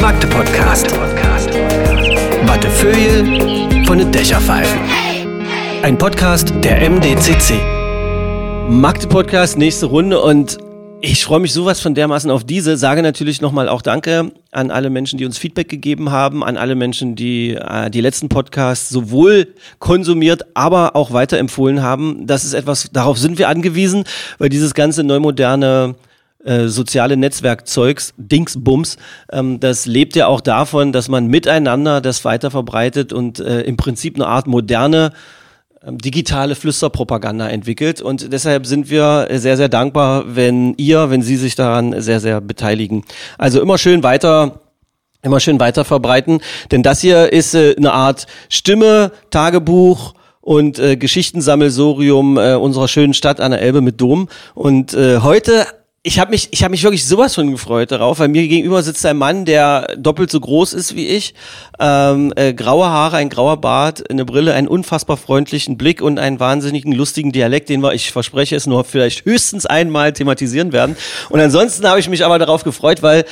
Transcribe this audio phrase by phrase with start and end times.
[0.00, 0.86] Magde Podcast.
[2.46, 4.80] Wattefeuille von den Dächerpfeifen.
[5.82, 7.54] Ein Podcast der MDCC.
[8.68, 10.63] Magde Podcast, nächste Runde und
[11.04, 12.78] ich freue mich sowas von dermaßen auf diese.
[12.78, 16.74] Sage natürlich nochmal auch Danke an alle Menschen, die uns Feedback gegeben haben, an alle
[16.74, 19.48] Menschen, die äh, die letzten Podcasts sowohl
[19.78, 22.26] konsumiert, aber auch weiterempfohlen haben.
[22.26, 24.04] Das ist etwas, darauf sind wir angewiesen,
[24.38, 25.94] weil dieses ganze neumoderne
[26.42, 28.96] äh, soziale Netzwerkzeugs, Dingsbums,
[29.30, 33.76] ähm, das lebt ja auch davon, dass man miteinander das weiter verbreitet und äh, im
[33.76, 35.12] Prinzip eine Art moderne
[35.86, 38.00] digitale Flüsterpropaganda entwickelt.
[38.00, 42.40] Und deshalb sind wir sehr, sehr dankbar, wenn ihr, wenn Sie sich daran sehr, sehr
[42.40, 43.04] beteiligen.
[43.38, 44.60] Also immer schön weiter
[45.22, 50.12] immer schön weiter verbreiten, denn das hier ist äh, eine Art Stimme, Tagebuch
[50.42, 54.28] und äh, Geschichtensammelsorium äh, unserer schönen Stadt an der Elbe mit Dom.
[54.54, 55.66] Und äh, heute
[56.06, 59.06] ich habe mich, ich habe mich wirklich sowas von gefreut darauf, weil mir gegenüber sitzt
[59.06, 61.32] ein Mann, der doppelt so groß ist wie ich,
[61.80, 66.38] ähm, äh, graue Haare, ein grauer Bart, eine Brille, einen unfassbar freundlichen Blick und einen
[66.38, 70.94] wahnsinnigen lustigen Dialekt, den wir, ich verspreche es, nur vielleicht höchstens einmal thematisieren werden.
[71.30, 73.24] Und ansonsten habe ich mich aber darauf gefreut, weil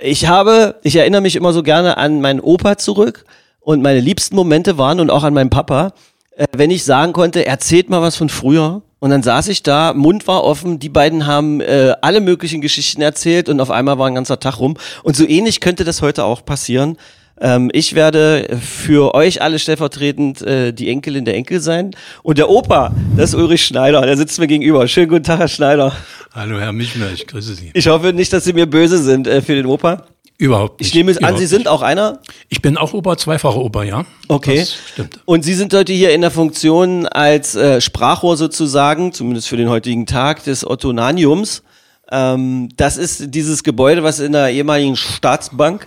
[0.00, 3.24] ich habe, ich erinnere mich immer so gerne an meinen Opa zurück
[3.58, 5.92] und meine liebsten Momente waren und auch an meinen Papa,
[6.36, 9.94] äh, wenn ich sagen konnte, erzählt mal was von früher und dann saß ich da,
[9.94, 14.06] Mund war offen, die beiden haben äh, alle möglichen Geschichten erzählt und auf einmal war
[14.06, 14.76] ein ganzer Tag rum.
[15.02, 16.96] Und so ähnlich könnte das heute auch passieren.
[17.40, 21.96] Ähm, ich werde für euch alle stellvertretend äh, die Enkelin der Enkel sein.
[22.22, 24.86] Und der Opa, das ist Ulrich Schneider, der sitzt mir gegenüber.
[24.86, 25.96] Schönen guten Tag, Herr Schneider.
[26.32, 27.72] Hallo, Herr Michner, ich grüße Sie.
[27.74, 30.06] Ich hoffe nicht, dass Sie mir böse sind äh, für den Opa.
[30.42, 30.88] Überhaupt nicht.
[30.88, 32.18] Ich nehme es an, Sie sind auch einer?
[32.48, 34.04] Ich bin auch Ober, zweifacher Ober, ja.
[34.26, 34.58] Okay.
[34.58, 35.20] Das stimmt.
[35.24, 39.68] Und Sie sind heute hier in der Funktion als äh, Sprachrohr sozusagen, zumindest für den
[39.68, 41.62] heutigen Tag, des Ottonaniums.
[42.10, 45.86] Ähm, das ist dieses Gebäude, was in der ehemaligen Staatsbank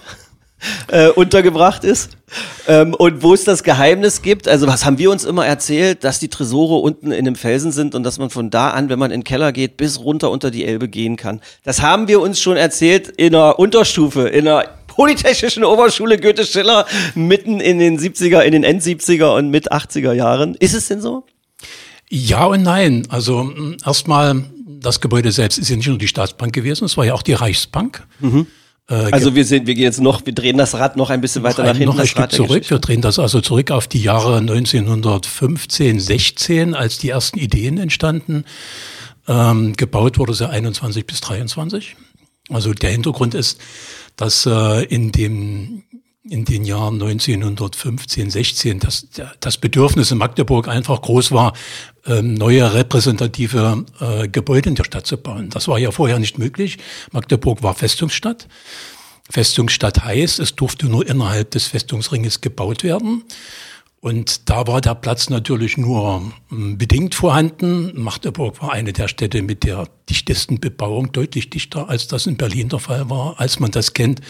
[0.88, 2.18] äh, untergebracht ist.
[2.68, 6.20] Ähm, und wo es das Geheimnis gibt, also was haben wir uns immer erzählt, dass
[6.20, 9.12] die Tresore unten in dem Felsen sind und dass man von da an, wenn man
[9.12, 11.42] in den Keller geht, bis runter unter die Elbe gehen kann.
[11.64, 16.86] Das haben wir uns schon erzählt in der Unterstufe, in der Polytechnischen Oberschule Goethe Schiller
[17.16, 20.56] mitten in den 70er, in den End 70er und mit 80er Jahren.
[20.56, 21.26] Ist es denn so?
[22.10, 23.06] Ja und nein.
[23.10, 27.06] Also mh, erstmal, das Gebäude selbst ist ja nicht nur die Staatsbank gewesen, es war
[27.06, 28.04] ja auch die Reichsbank.
[28.90, 31.44] Äh, Also wir sind, wir gehen jetzt noch, wir drehen das Rad noch ein bisschen
[31.44, 31.94] weiter nach ein, hinten.
[31.94, 32.70] noch ein Stück zurück.
[32.70, 38.46] Wir drehen das also zurück auf die Jahre 1915, 16, als die ersten Ideen entstanden.
[39.28, 41.96] Ähm, gebaut wurde sie 21 bis 23.
[42.50, 43.60] Also der Hintergrund ist,
[44.18, 45.84] dass äh, in dem
[46.30, 49.08] in den Jahren 1915, 16 das,
[49.40, 51.54] das Bedürfnis in Magdeburg einfach groß war,
[52.06, 55.50] ähm, neue repräsentative äh, Gebäude in der Stadt zu bauen.
[55.50, 56.78] Das war ja vorher nicht möglich.
[57.12, 58.48] Magdeburg war Festungsstadt.
[59.30, 63.24] Festungsstadt heißt, es durfte nur innerhalb des Festungsringes gebaut werden.
[64.06, 67.92] Und da war der Platz natürlich nur ähm, bedingt vorhanden.
[68.00, 72.70] Magdeburg war eine der Städte mit der dichtesten Bebauung, deutlich dichter, als das in Berlin
[72.70, 73.40] der Fall war.
[73.40, 74.22] Als man das kennt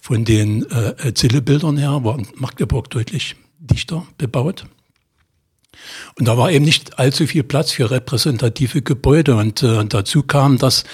[0.00, 4.66] von den äh, Zillebildern her, war Magdeburg deutlich dichter bebaut.
[6.16, 9.34] Und da war eben nicht allzu viel Platz für repräsentative Gebäude.
[9.34, 10.84] Und äh, dazu kam, dass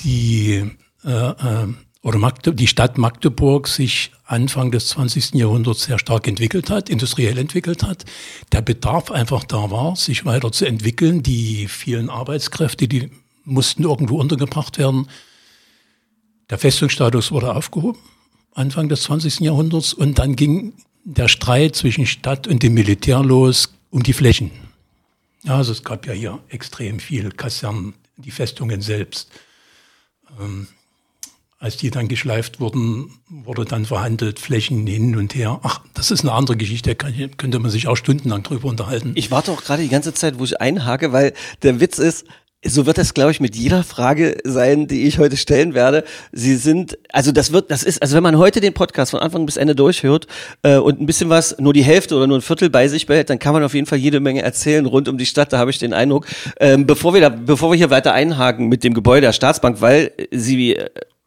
[0.00, 0.64] die
[1.04, 1.66] äh, äh,
[2.04, 5.34] oder Magde die Stadt Magdeburg sich Anfang des 20.
[5.34, 8.04] Jahrhunderts sehr stark entwickelt hat, industriell entwickelt hat.
[8.52, 11.22] Der Bedarf einfach da war, sich weiter zu entwickeln.
[11.22, 13.10] Die vielen Arbeitskräfte, die
[13.44, 15.08] mussten irgendwo untergebracht werden.
[16.50, 17.98] Der Festungsstatus wurde aufgehoben,
[18.52, 19.40] Anfang des 20.
[19.40, 19.94] Jahrhunderts.
[19.94, 24.50] Und dann ging der Streit zwischen Stadt und dem Militär los um die Flächen.
[25.42, 29.30] Ja, also es gab ja hier extrem viel Kasernen, die Festungen selbst.
[30.38, 30.68] Ähm,
[31.64, 35.60] als die dann geschleift wurden, wurde dann verhandelt, Flächen hin und her.
[35.62, 37.08] Ach, das ist eine andere Geschichte, da
[37.38, 39.12] könnte man sich auch stundenlang drüber unterhalten.
[39.14, 41.32] Ich warte auch gerade die ganze Zeit, wo ich einhake, weil
[41.62, 42.26] der Witz ist,
[42.66, 46.04] so wird das, glaube ich, mit jeder Frage sein, die ich heute stellen werde.
[46.32, 49.46] Sie sind, also das wird, das ist, also wenn man heute den Podcast von Anfang
[49.46, 50.26] bis Ende durchhört
[50.62, 53.30] äh, und ein bisschen was, nur die Hälfte oder nur ein Viertel bei sich behält,
[53.30, 55.52] dann kann man auf jeden Fall jede Menge erzählen rund um die Stadt.
[55.52, 56.26] Da habe ich den Eindruck.
[56.60, 60.12] Ähm, bevor wir da, bevor wir hier weiter einhaken mit dem Gebäude der Staatsbank, weil
[60.30, 60.76] Sie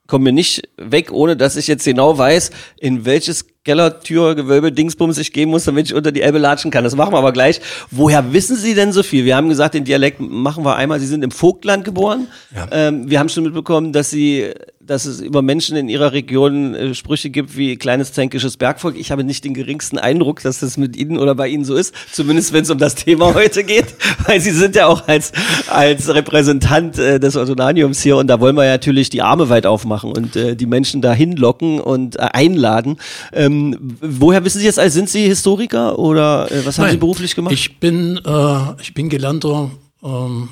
[0.08, 5.18] kommen mir nicht weg, ohne dass ich jetzt genau weiß, in welches Kellertür, Gewölbe, Dingsbums
[5.18, 6.86] ich gehen muss, damit ich unter die Elbe latschen kann.
[6.86, 7.60] Das machen wir aber gleich.
[7.92, 9.26] Woher wissen Sie denn so viel?
[9.26, 11.02] Wir haben gesagt, den Dialekt machen wir einmal.
[11.02, 12.28] Sie sind im Vogtland geboren.
[12.56, 12.68] Ja.
[12.72, 14.54] Ähm, wir haben schon mitbekommen, dass Sie
[14.88, 18.98] dass es über Menschen in ihrer Region äh, Sprüche gibt wie kleines zänkisches Bergvolk.
[18.98, 21.94] Ich habe nicht den geringsten Eindruck, dass das mit Ihnen oder bei Ihnen so ist,
[22.12, 23.96] zumindest wenn es um das Thema heute geht,
[24.26, 25.34] weil Sie sind ja auch als,
[25.70, 29.66] als Repräsentant äh, des Ortonaniums hier und da wollen wir ja natürlich die Arme weit
[29.66, 32.98] aufmachen und äh, die Menschen dahin locken und äh, einladen.
[33.34, 36.98] Ähm, woher wissen Sie jetzt, als sind Sie Historiker oder äh, was haben Nein, Sie
[36.98, 37.54] beruflich gemacht?
[37.54, 39.70] Ich bin, äh, ich bin gelernter
[40.02, 40.50] ähm,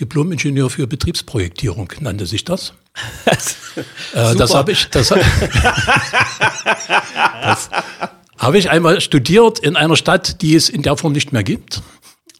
[0.00, 2.72] Diplom-Ingenieur für Betriebsprojektierung, nannte sich das.
[4.14, 5.18] Äh, das habe ich, das, das
[8.38, 11.82] habe ich einmal studiert in einer Stadt, die es in der Form nicht mehr gibt.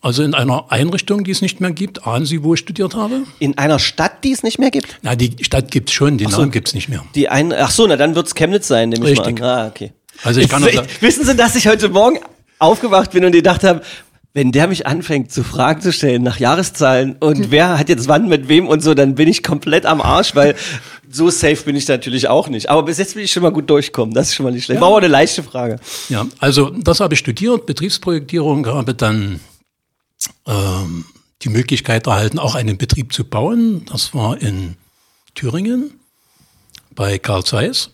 [0.00, 2.06] Also in einer Einrichtung, die es nicht mehr gibt.
[2.06, 3.22] Ahnen Sie, wo ich studiert habe?
[3.38, 4.98] in einer Stadt, die es nicht mehr gibt?
[5.02, 6.38] Na, die Stadt gibt's schon, den so.
[6.38, 7.02] Namen gibt's nicht mehr.
[7.14, 9.42] Die ein, ach so, na dann wird's Chemnitz sein, nehme ich mal an.
[9.42, 9.92] Ah, okay.
[10.22, 12.18] Also ich kann sagen- Wissen Sie, dass ich heute Morgen
[12.58, 13.80] aufgewacht bin und gedacht habe,
[14.34, 18.28] wenn der mich anfängt, zu Fragen zu stellen nach Jahreszahlen und wer hat jetzt wann
[18.28, 20.56] mit wem und so, dann bin ich komplett am Arsch, weil
[21.08, 22.69] so safe bin ich natürlich auch nicht.
[22.69, 24.12] Aber bis jetzt bin ich schon mal gut durchkommen.
[24.12, 24.81] Das ist schon mal nicht schlecht.
[24.81, 25.78] War aber eine leichte Frage.
[26.08, 29.38] Ja, also das habe ich studiert, Betriebsprojektierung, habe dann
[30.46, 31.04] ähm,
[31.42, 33.84] die Möglichkeit erhalten, auch einen Betrieb zu bauen.
[33.87, 34.75] Das war in
[35.37, 35.92] Thüringen
[36.92, 37.90] bei Karl Zeiss.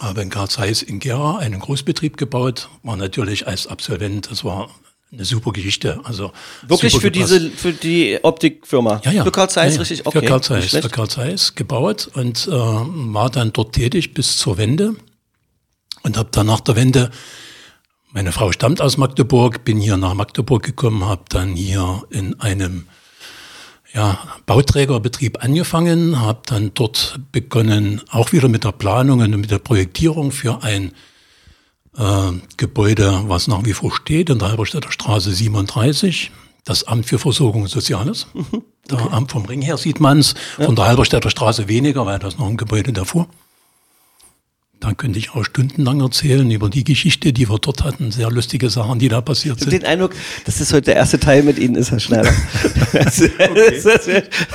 [0.00, 4.70] Habe in Karl Zeiss in Gera einen Großbetrieb gebaut, war natürlich als Absolvent, das war
[5.12, 6.00] eine super Geschichte.
[6.04, 6.32] Also
[6.66, 7.32] Wirklich für gepasst.
[7.32, 9.00] diese, für die Optikfirma.
[9.04, 9.24] Ja, ja.
[9.24, 9.80] Für Carl Zeiss ja, ja.
[9.80, 10.06] richtig?
[10.06, 10.20] Okay.
[10.20, 14.58] Für Carl Zeiss, für Carl Zeiss gebaut und äh, war dann dort tätig bis zur
[14.58, 14.96] Wende
[16.02, 17.10] und habe dann nach der Wende,
[18.12, 22.86] meine Frau stammt aus Magdeburg, bin hier nach Magdeburg gekommen, habe dann hier in einem
[23.94, 29.58] ja, Bauträgerbetrieb angefangen, habe dann dort begonnen, auch wieder mit der Planung und mit der
[29.58, 30.92] Projektierung für ein
[31.98, 36.30] äh, Gebäude, was nach wie vor steht, in der Halberstädter Straße 37,
[36.64, 38.26] das Amt für Versorgung und Soziales.
[38.90, 42.48] Der Amt vom Ring her sieht man's, von der Halberstädter Straße weniger, weil das noch
[42.48, 43.28] ein Gebäude davor.
[44.80, 48.12] Da könnte ich auch stundenlang erzählen über die Geschichte, die wir dort hatten.
[48.12, 49.82] Sehr lustige Sachen, die da passiert Ich habe sind.
[49.82, 50.12] den Eindruck,
[50.44, 52.32] das ist heute der erste Teil mit Ihnen, ist Herr Schneider.
[52.92, 53.20] das,
[53.82, 54.08] das,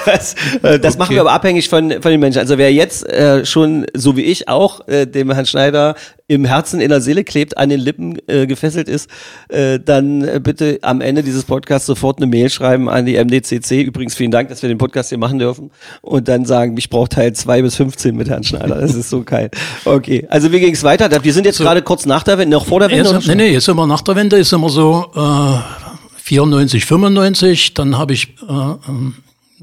[0.06, 2.40] das, äh, das machen wir aber abhängig von, von den Menschen.
[2.40, 5.96] Also wer jetzt äh, schon, so wie ich auch, äh, dem Herrn Schneider
[6.34, 9.10] im Herzen, in der Seele klebt, an den Lippen äh, gefesselt ist,
[9.50, 13.84] äh, dann äh, bitte am Ende dieses Podcasts sofort eine Mail schreiben an die MDCC.
[13.84, 15.72] Übrigens vielen Dank, dass wir den Podcast hier machen dürfen.
[16.02, 18.76] Und dann sagen, ich brauche Teil 2 bis 15 mit Herrn Schneider.
[18.76, 19.50] Das ist so geil.
[19.86, 21.10] Okay, also wie ging es weiter?
[21.24, 23.12] Wir sind jetzt gerade kurz nach der Wende, noch vor der Wende?
[23.12, 25.84] Jetzt, nee, nee, jetzt sind wir nach der Wende, sind wir so äh,
[26.24, 27.74] 94, 95.
[27.74, 28.54] Dann habe ich äh,
[28.88, 29.16] ähm,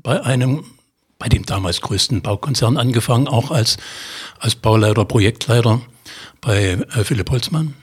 [0.02, 0.64] bei einem,
[1.18, 3.76] bei dem damals größten Baukonzern angefangen, auch als,
[4.38, 5.80] als Bauleiter, Projektleiter
[6.40, 7.74] bei äh, Philipp Holzmann.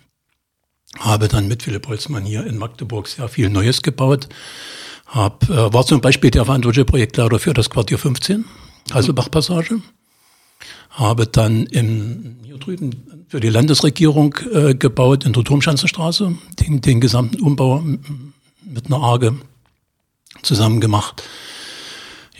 [0.99, 4.27] Habe dann mit Philipp Holzmann hier in Magdeburg sehr viel Neues gebaut.
[5.05, 8.45] Hab, äh, war zum Beispiel der verantwortliche Projektleiter für das Quartier 15,
[8.93, 9.81] Hasselbach-Passage
[10.97, 16.99] habe dann im, hier drüben für die Landesregierung äh, gebaut in der Turmschanzenstraße, den, den
[16.99, 17.83] gesamten Umbau
[18.63, 19.35] mit einer Arge
[20.41, 21.23] zusammen gemacht.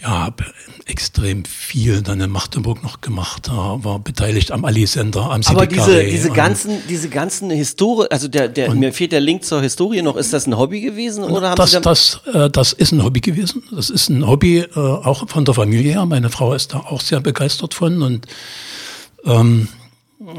[0.08, 0.46] Ja, habe
[0.86, 5.82] extrem viel dann in Magdeburg noch gemacht, da war beteiligt am Ali-Sender, am Aber diese,
[5.82, 10.02] Carré diese ganzen, diese ganzen Historie, also der, der, mir fehlt der Link zur Historie
[10.02, 10.16] noch.
[10.16, 13.04] Ist das ein Hobby gewesen oder haben das, Sie da, das, äh, das ist ein
[13.04, 13.64] Hobby gewesen.
[13.72, 16.06] Das ist ein Hobby äh, auch von der Familie her.
[16.06, 18.28] Meine Frau ist da auch sehr begeistert von und
[19.26, 19.68] ähm,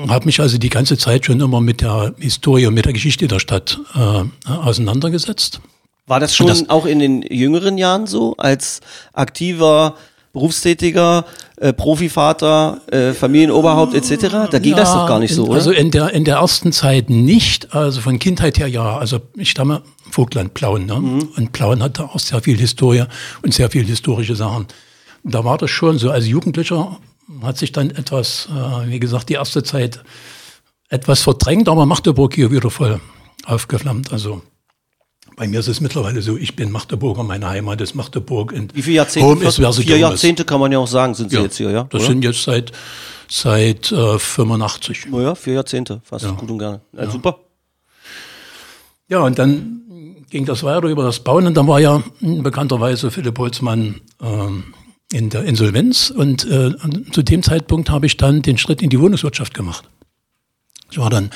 [0.09, 3.29] habe mich also die ganze Zeit schon immer mit der Historie und mit der Geschichte
[3.29, 5.61] der Stadt äh, auseinandergesetzt.
[6.08, 8.81] War das schon das- auch in den jüngeren Jahren so als
[9.12, 9.94] aktiver
[10.33, 11.25] Berufstätiger,
[11.56, 14.49] äh, Profivater, äh, Familienoberhaupt etc.?
[14.50, 15.59] Da ging das doch gar nicht so, in, oder?
[15.59, 18.99] Also in der, in der ersten Zeit nicht, also von Kindheit her ja.
[18.99, 20.87] Also ich stamme Vogtland, Plauen.
[20.87, 20.94] Ne?
[21.00, 21.28] Mhm.
[21.37, 23.04] Und Plauen hatte auch sehr viel Historie
[23.42, 24.66] und sehr viel historische Sachen.
[25.25, 26.99] Da war das schon so, als Jugendlicher
[27.42, 30.00] hat sich dann etwas, äh, wie gesagt, die erste Zeit
[30.88, 33.00] etwas verdrängt, aber Magdeburg hier wieder voll
[33.44, 34.12] aufgeflammt.
[34.12, 34.42] Also
[35.38, 38.52] bei mir ist es mittlerweile so, ich bin Magdeburger, meine Heimat ist Magdeburg.
[38.52, 39.28] Und Wie viele Jahrzehnte?
[39.28, 39.97] Home ist vier.
[39.97, 41.85] Jahrzehnte kann man ja auch sagen, sind Sie Ja, jetzt hier, ja?
[41.85, 42.11] Das oder?
[42.11, 42.73] sind jetzt seit,
[43.28, 45.12] seit äh, 85.
[45.12, 46.80] Oh ja, vier Jahrzehnte, fast gut und gerne.
[46.92, 47.38] Ja, Super.
[49.09, 53.38] Ja, und dann ging das weiter über das Bauen und dann war ja bekannterweise Philipp
[53.38, 54.75] Holzmann ähm,
[55.12, 56.73] in der Insolvenz und äh,
[57.12, 59.88] zu dem Zeitpunkt habe ich dann den Schritt in die Wohnungswirtschaft gemacht.
[60.90, 61.30] Ich war dann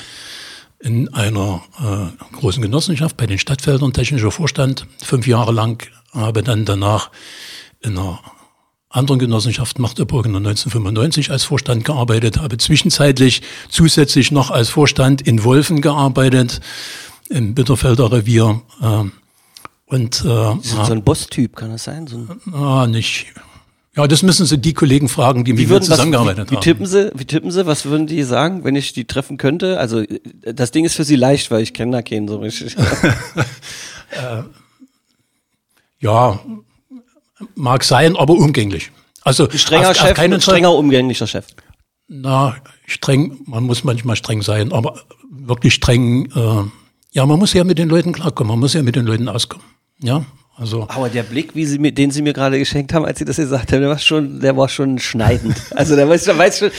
[0.83, 6.65] in einer äh, großen Genossenschaft bei den Stadtfeldern technischer Vorstand fünf Jahre lang, habe dann
[6.65, 7.09] danach
[7.81, 8.19] in einer
[8.89, 15.21] anderen Genossenschaft Magdeburg in der 1995 als Vorstand gearbeitet, habe zwischenzeitlich zusätzlich noch als Vorstand
[15.21, 16.59] in Wolfen gearbeitet,
[17.29, 18.61] im Bitterfelder Revier.
[18.81, 19.03] Äh,
[19.85, 22.07] und äh, sind so ein Boss-Typ, kann das sein?
[22.07, 23.27] So ein ah, nicht,
[23.95, 26.55] Ja, das müssen Sie die Kollegen fragen, die mit mir würden was, zusammengearbeitet wie, wie
[26.55, 26.63] haben.
[26.63, 29.79] tippen Sie, wie tippen Sie, was würden die sagen, wenn ich die treffen könnte?
[29.79, 30.19] Also äh,
[30.53, 32.75] das Ding ist für Sie leicht, weil ich kenne da keinen so richtig.
[36.03, 36.37] Ja,
[37.55, 38.91] mag sein, aber umgänglich.
[39.21, 40.41] Also Strenger auf, Chef, auf Fall.
[40.41, 41.45] strenger umgänglicher Chef.
[42.09, 46.63] Na, streng, man muss manchmal streng sein, aber wirklich streng, äh,
[47.11, 49.65] ja, man muss ja mit den Leuten klarkommen, man muss ja mit den Leuten auskommen.
[49.99, 50.85] Ja, also.
[50.87, 53.37] Aber der Blick, wie Sie mir, den Sie mir gerade geschenkt haben, als Sie das
[53.37, 55.55] gesagt haben, der war schon, der war schon schneidend.
[55.75, 56.71] Also da weiß, da weiß schon,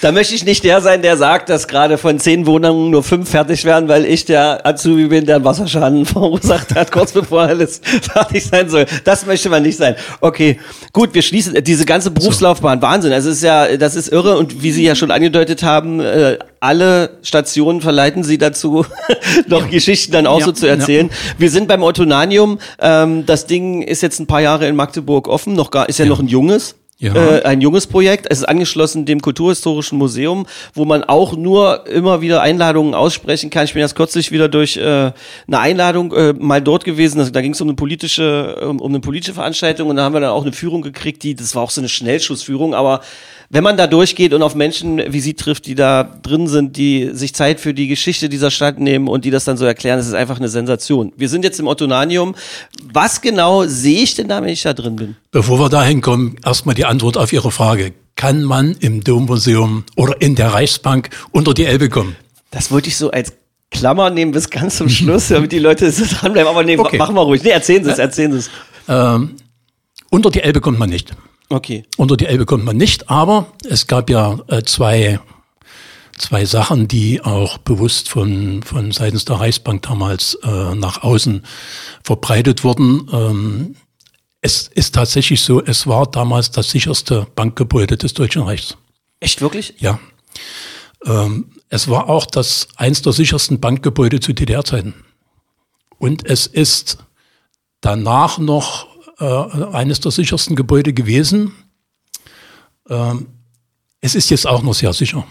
[0.00, 3.30] da möchte ich nicht der sein, der sagt, dass gerade von zehn Wohnungen nur fünf
[3.30, 7.80] fertig werden, weil ich der Azubi bin, der einen Wasserschaden verursacht hat, kurz bevor alles
[8.12, 8.86] fertig sein soll.
[9.04, 9.94] Das möchte man nicht sein.
[10.20, 10.58] Okay,
[10.92, 12.80] gut, wir schließen diese ganze Berufslaufbahn.
[12.80, 13.12] Wahnsinn.
[13.12, 16.38] Also es ist ja, das ist irre und wie Sie ja schon angedeutet haben, äh,
[16.60, 18.84] alle Stationen verleiten Sie dazu,
[19.46, 20.74] noch Geschichten dann auch Ja, so zu ja.
[20.74, 21.10] erzählen.
[21.38, 22.58] Wir sind beim Ottonanium.
[22.78, 25.54] Ähm, das Ding ist jetzt ein paar Jahre in Magdeburg offen.
[25.54, 26.76] Noch gar, ist ja, noch ein junges.
[26.98, 27.14] Ja.
[27.14, 28.26] Äh, ein junges Projekt.
[28.28, 33.64] Es ist angeschlossen dem Kulturhistorischen Museum, wo man auch nur immer wieder Einladungen aussprechen kann.
[33.64, 35.14] Ich bin erst kürzlich wieder durch äh, eine
[35.48, 37.18] Einladung äh, mal dort gewesen.
[37.18, 40.12] Also, da ging es um eine politische, um, um eine politische Veranstaltung und da haben
[40.12, 43.00] wir dann auch eine Führung gekriegt, die, das war auch so eine Schnellschussführung, aber
[43.52, 47.10] wenn man da durchgeht und auf Menschen wie Sie trifft, die da drin sind, die
[47.12, 50.06] sich Zeit für die Geschichte dieser Stadt nehmen und die das dann so erklären, das
[50.06, 51.12] ist einfach eine Sensation.
[51.16, 52.36] Wir sind jetzt im Ottonanium.
[52.92, 55.16] Was genau sehe ich denn da, wenn ich da drin bin?
[55.32, 57.92] Bevor wir dahin kommen, erstmal die Antwort auf Ihre Frage.
[58.14, 62.14] Kann man im Dommuseum oder in der Reichsbank unter die Elbe kommen?
[62.52, 63.32] Das wollte ich so als
[63.72, 66.48] Klammer nehmen bis ganz zum Schluss, damit die Leute so dranbleiben.
[66.48, 66.98] Aber nee, Okay.
[66.98, 67.42] machen wir ruhig.
[67.42, 68.50] Nee, erzählen Sie es, erzählen Sie es.
[68.88, 69.36] Ähm,
[70.10, 71.14] unter die Elbe kommt man nicht.
[71.50, 71.82] Okay.
[71.96, 75.18] Unter die Elbe kommt man nicht, aber es gab ja äh, zwei,
[76.16, 81.44] zwei Sachen, die auch bewusst von, von seitens der Reichsbank damals äh, nach außen
[82.04, 83.08] verbreitet wurden.
[83.12, 83.76] Ähm,
[84.40, 88.76] es ist tatsächlich so, es war damals das sicherste Bankgebäude des Deutschen Reichs.
[89.18, 89.74] Echt wirklich?
[89.78, 89.98] Ja.
[91.04, 94.94] Ähm, es war auch das eins der sichersten Bankgebäude zu DDR-Zeiten.
[95.98, 96.98] Und es ist
[97.80, 98.89] danach noch
[99.20, 101.52] eines der sichersten Gebäude gewesen.
[102.88, 103.26] Ähm,
[104.00, 105.26] es ist jetzt auch noch sehr sicher,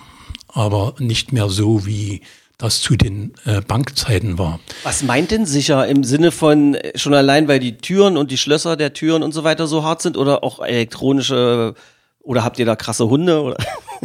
[0.48, 2.22] aber nicht mehr so, wie
[2.60, 4.60] das zu den äh, Bankzeiten war.
[4.84, 8.38] Was meint denn sicher im Sinne von äh, schon allein, weil die Türen und die
[8.38, 11.74] Schlösser der Türen und so weiter so hart sind oder auch elektronische
[12.22, 13.58] oder habt ihr da krasse Hunde oder,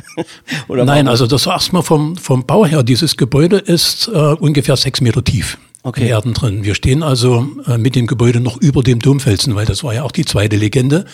[0.69, 5.01] oder Nein, also das erstmal vom, vom Bau her, dieses Gebäude ist äh, ungefähr sechs
[5.01, 5.59] Meter tief.
[5.85, 6.09] Okay.
[6.09, 6.65] Erden drin.
[6.65, 10.03] Wir stehen also äh, mit dem Gebäude noch über dem Domfelsen, weil das war ja
[10.03, 11.05] auch die zweite Legende.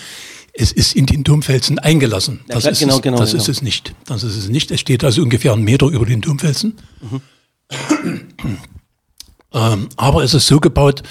[0.52, 2.40] Es ist in den Domfelsen eingelassen.
[2.48, 3.42] Ja, Das, klar, ist, genau, es, genau, das genau.
[3.42, 3.94] ist es nicht.
[4.06, 4.70] Das ist es nicht.
[4.70, 6.78] Es steht also ungefähr einen Meter über den Domfelsen.
[9.52, 11.02] ähm, aber es ist so gebaut,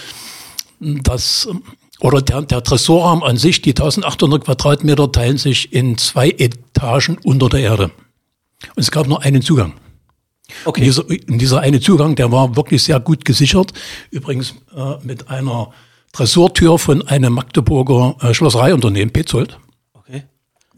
[0.80, 1.50] dass
[2.00, 7.50] oder der, der Tresorraum an sich, die 1800 Quadratmeter, teilen sich in zwei Etagen unter
[7.50, 7.92] der Erde.
[8.75, 9.74] Und es gab nur einen Zugang.
[10.65, 10.82] Okay.
[10.82, 11.03] Und dieser,
[11.38, 13.74] dieser eine Zugang, der war wirklich sehr gut gesichert.
[14.12, 15.72] Übrigens äh, mit einer
[16.12, 19.58] Tresortür von einem Magdeburger äh, Schlossereiunternehmen, Petzold.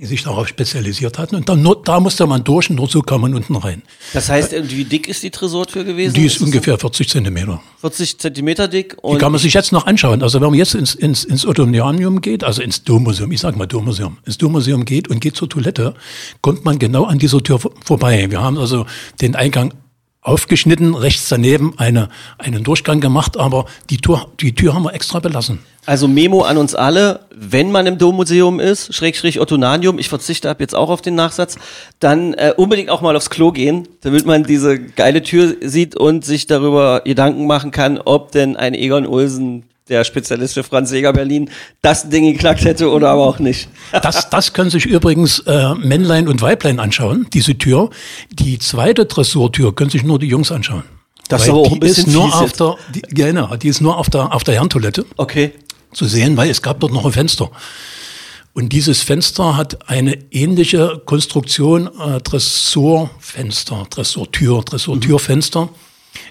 [0.02, 1.36] Die sich darauf spezialisiert hatten.
[1.36, 3.84] Und dann nur, da musste man durch und nur so kam man unten rein.
[4.14, 6.16] Das heißt, wie dick ist die Tresortür gewesen?
[6.16, 7.62] Die ist es ungefähr 40 Zentimeter.
[7.82, 10.24] 40 Zentimeter dick Die kann man sich jetzt noch anschauen.
[10.24, 13.68] Also wenn man jetzt ins, ins, ins Otonianium geht, also ins Dommuseum, ich sage mal
[13.68, 15.94] Dommuseum, ins Dommuseum geht und geht zur Toilette,
[16.42, 18.26] kommt man genau an dieser Tür vor- vorbei.
[18.32, 18.88] Wir haben also
[19.22, 19.72] den Eingang
[20.22, 25.20] aufgeschnitten, rechts daneben eine, einen Durchgang gemacht, aber die Tür, die Tür haben wir extra
[25.20, 25.60] belassen.
[25.88, 30.62] Also Memo an uns alle, wenn man im Dommuseum ist, Schrägstrich Ottonanium, ich verzichte ab
[30.62, 31.58] jetzt auch auf den Nachsatz,
[31.98, 36.24] dann äh, unbedingt auch mal aufs Klo gehen, damit man diese geile Tür sieht und
[36.24, 41.14] sich darüber Gedanken machen kann, ob denn ein Egon Olsen, der Spezialist für Franz Jäger
[41.14, 41.50] Berlin,
[41.82, 43.70] das Ding geknackt hätte oder aber auch nicht.
[44.02, 47.90] Das, das können sich übrigens äh, Männlein und Weiblein anschauen, diese Tür.
[48.32, 50.84] Die zweite Dressurtür können sich nur die Jungs anschauen.
[51.28, 53.82] Das ist aber auch die ein bisschen ist nur auf der, die, genau, die ist
[53.82, 55.06] nur auf der, auf der Herrentoilette.
[55.18, 55.52] Okay.
[55.94, 57.52] zu sehen, weil es gab dort noch ein Fenster.
[58.54, 65.70] Und dieses Fenster hat eine ähnliche Konstruktion, äh, Dressurfenster, Dressurtür, Dressurtürfenster,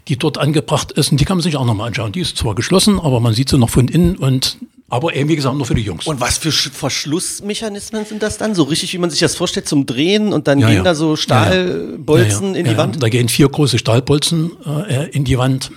[0.08, 1.10] die dort angebracht ist.
[1.12, 2.12] Und die kann man sich auch nochmal anschauen.
[2.12, 4.56] Die ist zwar geschlossen, aber man sieht sie noch von innen und,
[4.88, 6.06] aber eben, wie gesagt, nur für die Jungs.
[6.06, 8.54] Und was für Sch- Verschlussmechanismen sind das dann?
[8.54, 10.82] So richtig, wie man sich das vorstellt, zum Drehen und dann Ja, gehen ja.
[10.82, 13.02] da so Stahlbolzen Ja, in die Wand?
[13.02, 14.52] Da gehen vier große Stahlbolzen
[14.88, 15.70] äh, in die Wand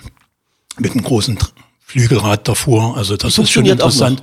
[0.78, 1.38] mit einem großen
[1.84, 2.96] Flügelrad davor.
[2.96, 4.20] Also das ist schon interessant.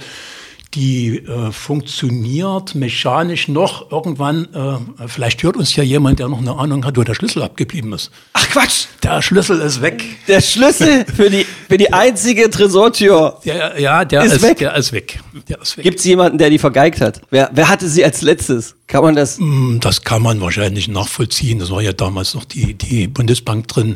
[0.73, 4.47] Die äh, funktioniert mechanisch noch irgendwann.
[4.53, 7.91] Äh, vielleicht hört uns ja jemand, der noch eine Ahnung hat, wo der Schlüssel abgeblieben
[7.93, 8.11] ist.
[8.33, 8.85] Ach Quatsch!
[9.03, 10.03] Der Schlüssel ist weg.
[10.27, 13.39] Der Schlüssel für die, für die einzige Tresortür.
[13.45, 14.57] Der, ja, der Ist ist, weg.
[14.59, 15.19] Der ist weg.
[15.49, 15.83] Der ist weg.
[15.83, 17.21] Gibt es jemanden, der die vergeigt hat?
[17.29, 18.75] Wer, wer hatte sie als letztes?
[18.91, 19.37] Kann man das?
[19.37, 21.59] Hm, Das kann man wahrscheinlich nachvollziehen.
[21.59, 23.95] Das war ja damals noch die, die Bundesbank drin.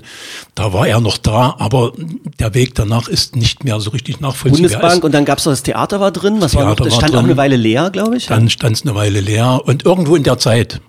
[0.56, 1.92] Da war er noch da, aber
[2.40, 4.70] der Weg danach ist nicht mehr so richtig nachvollziehbar.
[4.72, 6.38] Bundesbank und dann gab es noch das Theater war drin.
[6.40, 6.76] Was war noch?
[6.78, 8.28] Das war stand auch eine Weile leer, glaube ich.
[8.28, 10.80] Dann stand es eine Weile leer und irgendwo in der Zeit.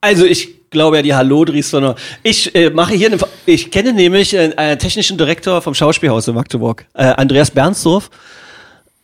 [0.00, 3.92] Also ich glaube ja die Hallodris von der- Ich äh, mache hier, eine, ich kenne
[3.92, 8.08] nämlich äh, einen technischen Direktor vom Schauspielhaus in Magdeburg, äh, Andreas Bernsdorf.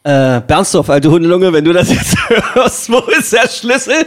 [0.05, 2.17] Äh, Bernsdorf, alte Hundelunge, wenn du das jetzt
[2.55, 4.07] hörst, wo ist der Schlüssel?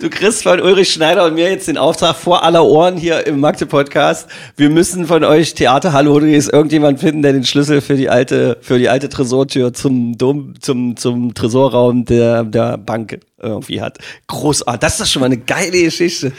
[0.00, 3.40] Du kriegst von Ulrich Schneider und mir jetzt den Auftrag vor aller Ohren hier im
[3.40, 4.28] Magde-Podcast.
[4.56, 8.78] Wir müssen von euch Theater Hallodris irgendjemand finden, der den Schlüssel für die alte, für
[8.78, 13.98] die alte Tresortür zum Dom, zum, zum Tresorraum der, der Bank irgendwie hat.
[14.26, 14.80] Großartig.
[14.80, 16.32] Das ist doch schon mal eine geile Geschichte.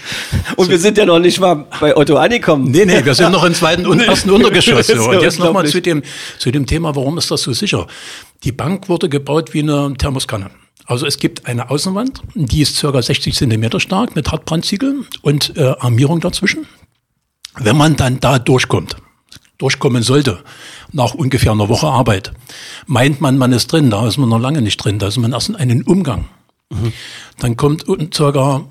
[0.55, 2.71] Und wir sind ja noch nicht mal bei Otto angekommen.
[2.71, 4.87] Nee, nee, wir sind noch im zweiten und ersten Untergeschoss.
[4.93, 5.09] So.
[5.09, 6.03] Und jetzt nochmal zu dem,
[6.37, 7.87] zu dem Thema, warum ist das so sicher?
[8.43, 10.51] Die Bank wurde gebaut wie eine Thermoskanne.
[10.85, 15.73] Also es gibt eine Außenwand, die ist circa 60 Zentimeter stark mit Hartbrandziegeln und äh,
[15.79, 16.67] Armierung dazwischen.
[17.57, 18.97] Wenn man dann da durchkommt,
[19.57, 20.43] durchkommen sollte,
[20.91, 22.33] nach ungefähr einer Woche Arbeit,
[22.85, 25.31] meint man, man ist drin, da ist man noch lange nicht drin, da ist man
[25.31, 26.25] erst in einen Umgang.
[27.39, 28.65] Dann kommt unten circa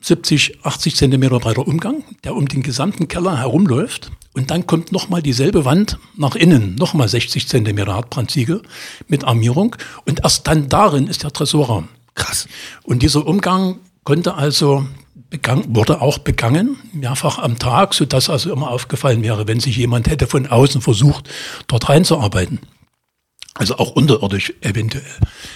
[0.00, 4.10] 70, 80 Zentimeter breiter Umgang, der um den gesamten Keller herumläuft.
[4.34, 8.62] Und dann kommt nochmal dieselbe Wand nach innen, nochmal 60 Zentimeter Hartbrandziegel
[9.08, 9.74] mit Armierung.
[10.04, 11.88] Und erst dann darin ist der Tresorraum.
[12.14, 12.46] Krass.
[12.82, 14.86] Und dieser Umgang konnte also
[15.30, 20.08] begangen, wurde auch begangen, mehrfach am Tag, sodass also immer aufgefallen wäre, wenn sich jemand
[20.08, 21.28] hätte von außen versucht,
[21.66, 22.60] dort reinzuarbeiten.
[23.58, 25.04] Also auch unterirdisch eventuell.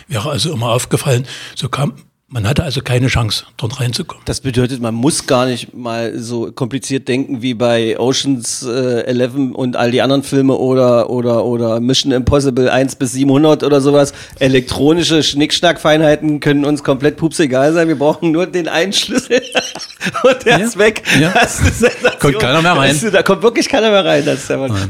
[0.08, 1.94] Wäre also immer aufgefallen, so kam,
[2.32, 4.22] man hatte also keine Chance, dort reinzukommen.
[4.24, 9.34] Das bedeutet, man muss gar nicht mal so kompliziert denken wie bei Oceans äh, 11
[9.54, 14.12] und all die anderen Filme oder, oder, oder Mission Impossible 1 bis 700 oder sowas.
[14.38, 17.88] Elektronische Schnickschnackfeinheiten können uns komplett pups egal sein.
[17.88, 19.42] Wir brauchen nur den einen Schlüssel
[20.22, 20.64] und der Ja.
[20.66, 21.02] ist weg.
[21.18, 21.34] Ja.
[22.20, 22.96] Kommt keiner mehr rein.
[23.12, 24.24] Da kommt wirklich keiner mehr rein.
[24.24, 24.38] Der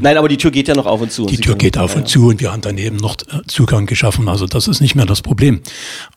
[0.02, 1.25] Nein, aber die Tür geht ja noch auf und zu.
[1.25, 4.28] Die Sie Tür geht auf und zu und wir haben daneben noch äh, Zugang geschaffen.
[4.28, 5.62] Also das ist nicht mehr das Problem.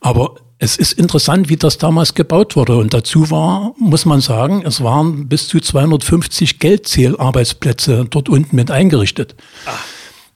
[0.02, 2.76] Aber es ist interessant, wie das damals gebaut wurde.
[2.76, 8.70] Und dazu war, muss man sagen, es waren bis zu 250 Geldzählarbeitsplätze dort unten mit
[8.70, 9.34] eingerichtet.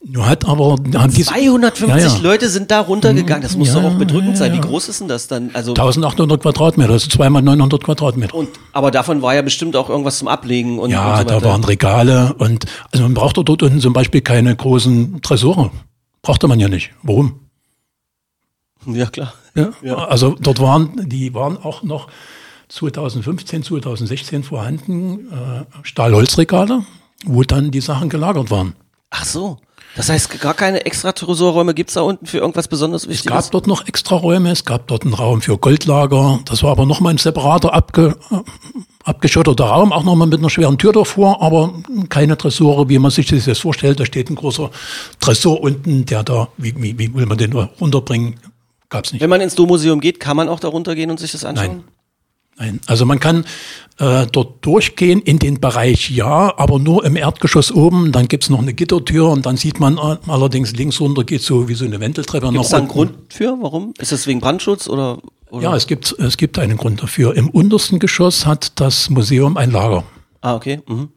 [0.05, 2.23] Nur hat aber haben diese 250 Ja, ja.
[2.23, 3.43] Leute sind da runtergegangen.
[3.43, 4.53] Das muss Ja, doch auch bedrückend sein.
[4.53, 5.51] Wie groß ist denn das dann?
[5.55, 8.35] Also 1800 Quadratmeter, ist zweimal 900 Quadratmeter.
[8.35, 11.43] Und, aber davon war ja bestimmt auch irgendwas zum Ablegen und, ja, und so da
[11.45, 15.71] waren Regale und also man brauchte dort unten zum Beispiel keine großen Tresore.
[16.23, 16.93] Brauchte man ja nicht.
[17.03, 17.48] Warum?
[18.87, 19.33] Ja, klar.
[19.83, 22.09] Ja, Also dort waren, die waren auch noch
[22.69, 26.85] 2015, 2016 vorhanden, äh, Stahlholzregale,
[27.25, 28.75] wo dann die Sachen gelagert waren.
[29.11, 29.59] Ach so.
[29.97, 33.33] Das heißt, gar keine extra Tresorräume gibt's da unten für irgendwas besonders Es Wichtiges?
[33.33, 36.85] gab dort noch extra Räume, es gab dort einen Raum für Goldlager, das war aber
[36.85, 38.37] nochmal ein separater abge, äh,
[39.05, 41.73] abgeschotteter Raum, auch nochmal mit einer schweren Tür davor, aber
[42.11, 43.99] keine Tresore, wie man sich das jetzt vorstellt.
[43.99, 44.71] Da steht ein großer
[45.21, 48.37] Tresor unten, der da, wie, wie, wie will man den runterbringen?
[48.89, 49.21] Gab's nicht.
[49.21, 51.69] Wenn man ins Dommuseum geht, kann man auch da runtergehen und sich das anschauen?
[51.69, 51.85] Nein.
[52.61, 53.45] Nein, also man kann
[53.99, 58.11] äh, dort durchgehen in den Bereich ja, aber nur im Erdgeschoss oben.
[58.11, 61.69] Dann gibt's noch eine Gittertür und dann sieht man äh, allerdings links runter geht so
[61.69, 63.13] wie so eine Wendeltreppe Gibt's nach da einen unten.
[63.13, 63.57] Grund für?
[63.61, 63.95] Warum?
[63.99, 65.19] Ist das wegen Brandschutz oder?
[65.51, 65.63] oder?
[65.63, 67.37] Ja, es gibt, es gibt einen Grund dafür.
[67.37, 70.03] Im untersten Geschoss hat das Museum ein Lager.
[70.41, 70.81] Ah, okay.
[70.89, 71.11] Mhm.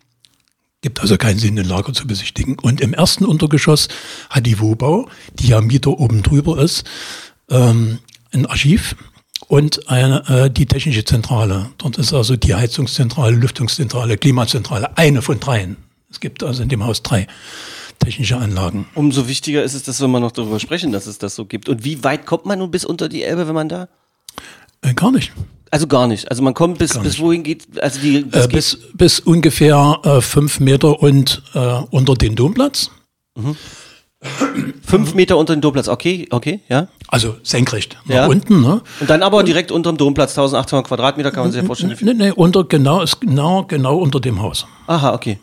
[0.82, 2.58] Gibt also keinen Sinn, ein Lager zu besichtigen.
[2.60, 3.88] Und im ersten Untergeschoss
[4.30, 5.08] hat die Wobau,
[5.40, 6.84] die ja Mieter oben drüber ist,
[7.52, 8.00] ähm,
[8.34, 8.96] ein Archiv
[9.48, 11.70] und eine, äh, die technische Zentrale.
[11.78, 15.78] Dort ist also die Heizungszentrale, Lüftungszentrale, Klimazentrale, eine von dreien.
[16.10, 17.28] Es gibt also in dem Haus drei
[18.00, 18.88] technische Anlagen.
[18.96, 21.70] Umso wichtiger ist es, dass wir mal noch darüber sprechen, dass es das so gibt.
[21.70, 23.88] Und wie weit kommt man nun bis unter die Elbe, wenn man da?
[24.82, 25.32] Äh, gar nicht.
[25.70, 26.30] Also gar nicht.
[26.30, 30.22] Also man kommt bis, bis wohin geht, also die, Äh, geht, bis, bis ungefähr äh,
[30.22, 31.60] fünf Meter und äh,
[31.92, 32.92] unter den Domplatz.
[34.86, 35.88] fünf Meter unter dem Domplatz.
[35.88, 36.88] Okay, okay, ja.
[37.12, 38.26] Also senkrecht nach Ja.
[38.28, 38.62] unten.
[38.62, 38.82] Ne?
[39.00, 41.96] Und dann aber direkt unterm Domplatz, 1800 Quadratmeter, kann man sich ja vorstellen.
[42.02, 44.66] Nee, nee, unter, genau, genau, genau unter dem Haus.
[44.88, 45.38] Aha, okay.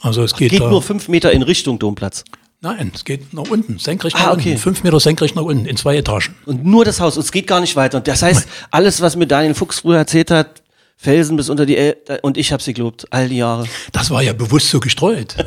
[0.00, 2.24] Also es geht, Geht da, nur fünf Meter in Richtung Domplatz.
[2.60, 4.50] nein, es geht nach unten, senkrecht Ah, nach okay.
[4.50, 6.34] unten, fünf Meter senkrecht nach unten, in zwei Etagen.
[6.44, 7.16] Und nur das Haus.
[7.16, 7.98] Und es geht gar nicht weiter.
[7.98, 10.62] Und das heißt, alles, was mir Daniel Fuchs früher erzählt hat,
[11.00, 13.66] Felsen bis unter die El und ich habe sie gelobt, all die Jahre.
[13.92, 15.36] Das war ja bewusst so gestreut.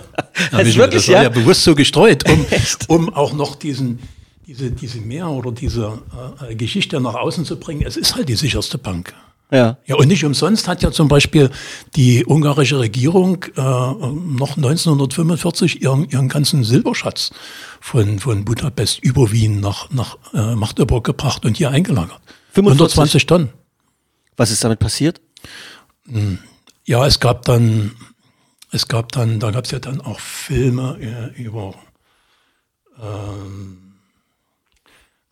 [0.51, 1.23] Das ist wirklich, das war ja?
[1.23, 2.45] ja bewusst so gestreut, um,
[2.87, 3.99] um auch noch diesen,
[4.47, 5.99] diese, diese Mehr oder diese
[6.47, 7.83] äh, Geschichte nach außen zu bringen.
[7.85, 9.13] Es ist halt die sicherste Bank.
[9.51, 9.77] Ja.
[9.85, 11.49] Ja, und nicht umsonst hat ja zum Beispiel
[11.95, 17.31] die ungarische Regierung äh, noch 1945 ihren, ihren ganzen Silberschatz
[17.81, 22.21] von, von Budapest über Wien nach, nach äh, Magdeburg gebracht und hier eingelagert.
[22.53, 22.97] 45?
[22.97, 23.49] 120 Tonnen.
[24.37, 25.19] Was ist damit passiert?
[26.85, 27.91] Ja, es gab dann,
[28.71, 30.97] es gab dann, da gab es ja dann auch Filme
[31.35, 31.75] äh, über,
[33.01, 33.90] ähm,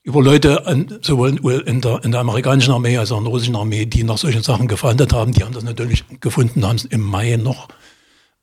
[0.10, 3.56] über Leute, an, sowohl in der, in der amerikanischen Armee als auch in der russischen
[3.56, 5.34] Armee, die nach solchen Sachen gefahndet haben.
[5.34, 7.68] Die haben das natürlich gefunden, haben es im Mai noch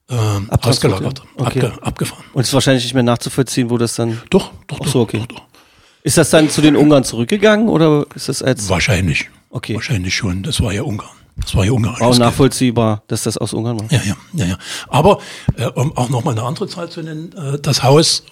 [0.09, 1.61] ähm, ausgelagert, Okay.
[1.67, 2.25] abge, abgefahren.
[2.33, 4.23] Und es ist wahrscheinlich nicht mehr nachzuvollziehen, wo das dann.
[4.31, 5.19] Doch, doch, doch, so, okay.
[5.19, 5.43] doch, doch.
[6.05, 9.29] Ist das dann zu den Ungarn zurückgegangen oder ist das als Wahrscheinlich.
[9.51, 9.75] Okay.
[9.75, 10.45] Wahrscheinlich schon.
[10.45, 11.11] Das war ja Ungarn.
[11.37, 12.01] Das war ja Ungarn.
[12.01, 13.93] auch nachvollziehbar, dass das aus Ungarn war?
[13.93, 14.59] Ja, ja, ja, ja.
[14.89, 15.19] Aber
[15.57, 18.23] äh, um auch nochmal eine andere Zahl zu nennen, äh, das Haus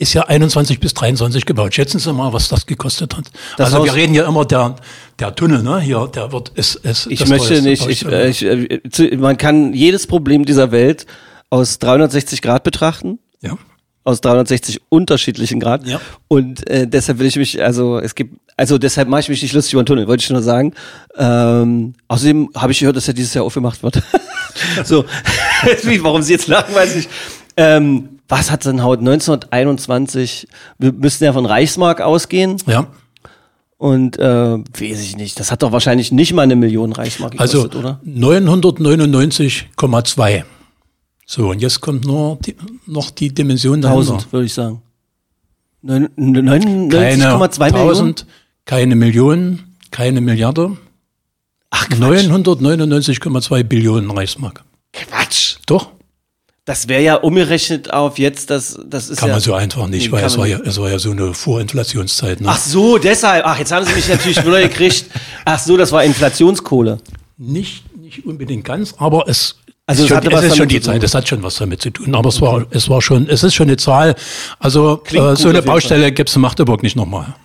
[0.00, 1.74] ist ja 21 bis 23 gebaut.
[1.74, 3.26] Schätzen Sie mal, was das gekostet hat.
[3.58, 4.76] Das also Haus- wir reden ja immer der
[5.18, 5.78] der Tunnel, ne?
[5.80, 10.46] Hier, der wird ist, ist Ich möchte nicht, ich, ich, äh, man kann jedes Problem
[10.46, 11.04] dieser Welt
[11.50, 13.58] aus 360 Grad betrachten, ja.
[14.02, 15.86] aus 360 unterschiedlichen Grad.
[15.86, 16.00] Ja.
[16.28, 19.52] Und äh, deshalb will ich mich, also es gibt, also deshalb mache ich mich nicht
[19.52, 20.72] lustig über den Tunnel, wollte ich nur sagen.
[21.18, 24.02] Ähm, außerdem habe ich gehört, dass er dieses Jahr aufgemacht wird.
[24.84, 25.04] so,
[26.02, 27.08] warum Sie jetzt lachen, weiß ich.
[27.62, 30.48] Ähm, was hat denn Haut 1921?
[30.78, 32.56] Wir müssten ja von Reichsmark ausgehen.
[32.66, 32.86] Ja.
[33.76, 35.38] Und äh, weiß ich nicht.
[35.40, 38.00] Das hat doch wahrscheinlich nicht mal eine Million Reichsmark Also gekostet, oder?
[38.06, 40.44] 999,2.
[41.26, 44.12] So, und jetzt kommt nur die, noch die Dimension dahinter.
[44.14, 44.82] 1000, würde ich sagen.
[45.82, 47.88] Neun- neun- Keine 99,2 Millionen.
[47.88, 48.26] 1000,
[48.66, 50.76] keine Millionen, keine Milliarde.
[51.70, 52.26] Ach, Quatsch.
[52.26, 54.62] 999,2 Billionen Reichsmark.
[54.92, 55.56] Quatsch.
[55.66, 55.92] Doch,
[56.70, 59.34] Das wäre ja umgerechnet auf jetzt, das, das ist kann ja.
[59.34, 62.40] man so einfach nicht, Nee, weil es war, ja, es war ja so eine Vorinflationszeit.
[62.40, 62.46] Ne?
[62.48, 63.44] Ach so, deshalb.
[63.44, 65.06] Ach, jetzt haben Sie mich natürlich wieder gekriegt.
[65.44, 67.00] Ach so, das war Inflationskohle.
[67.38, 69.56] Nicht, nicht unbedingt ganz, aber es,
[69.86, 70.80] Also es schon, es ist schon die.
[70.80, 72.14] Zeit, es hat schon was damit zu tun.
[72.14, 74.14] Aber es war, es war schon, es ist schon eine Zahl.
[74.60, 77.34] Also äh, so eine Baustelle gibt's in Magdeburg nicht nochmal.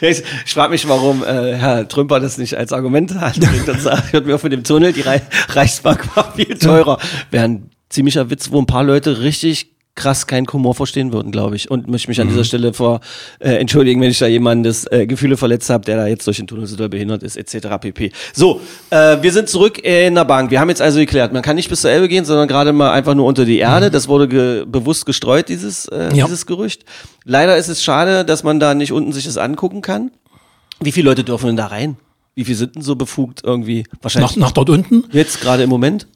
[0.00, 3.36] Ich, ich frage mich, warum äh, Herr Trümper das nicht als Argument hat
[3.78, 6.98] sagt, hört mir auf mit dem Tunnel, die Rei Reichsbank war viel teurer.
[7.30, 11.70] Ein ziemlicher Witz, wo ein paar Leute richtig krass keinen Humor verstehen würden, glaube ich.
[11.70, 12.30] Und möchte mich an Mhm.
[12.30, 13.00] dieser Stelle vor
[13.40, 16.46] äh, entschuldigen, wenn ich da jemandes äh, Gefühle verletzt habe, der da jetzt durch den
[16.46, 17.68] Tunnel so doll behindert ist, etc.
[17.78, 18.10] pp.
[18.32, 20.50] So, äh, wir sind zurück in der Bank.
[20.50, 22.90] Wir haben jetzt also geklärt, man kann nicht bis zur Elbe gehen, sondern gerade mal
[22.92, 23.90] einfach nur unter die Erde.
[23.90, 26.16] Das wurde ge bewusst gestreut, dieses, äh, Mhm.
[26.16, 26.24] Ja.
[26.24, 26.86] dieses Gerücht.
[27.26, 30.10] Leider ist es schade, dass man da nicht unten sich das angucken kann.
[30.80, 31.98] Wie viele Leute dürfen denn da rein?
[32.34, 33.84] Wie viele sind denn so befugt irgendwie?
[34.00, 35.04] Wahrscheinlich Nach, nach dort unten.
[35.12, 36.06] jetzt gerade im Moment?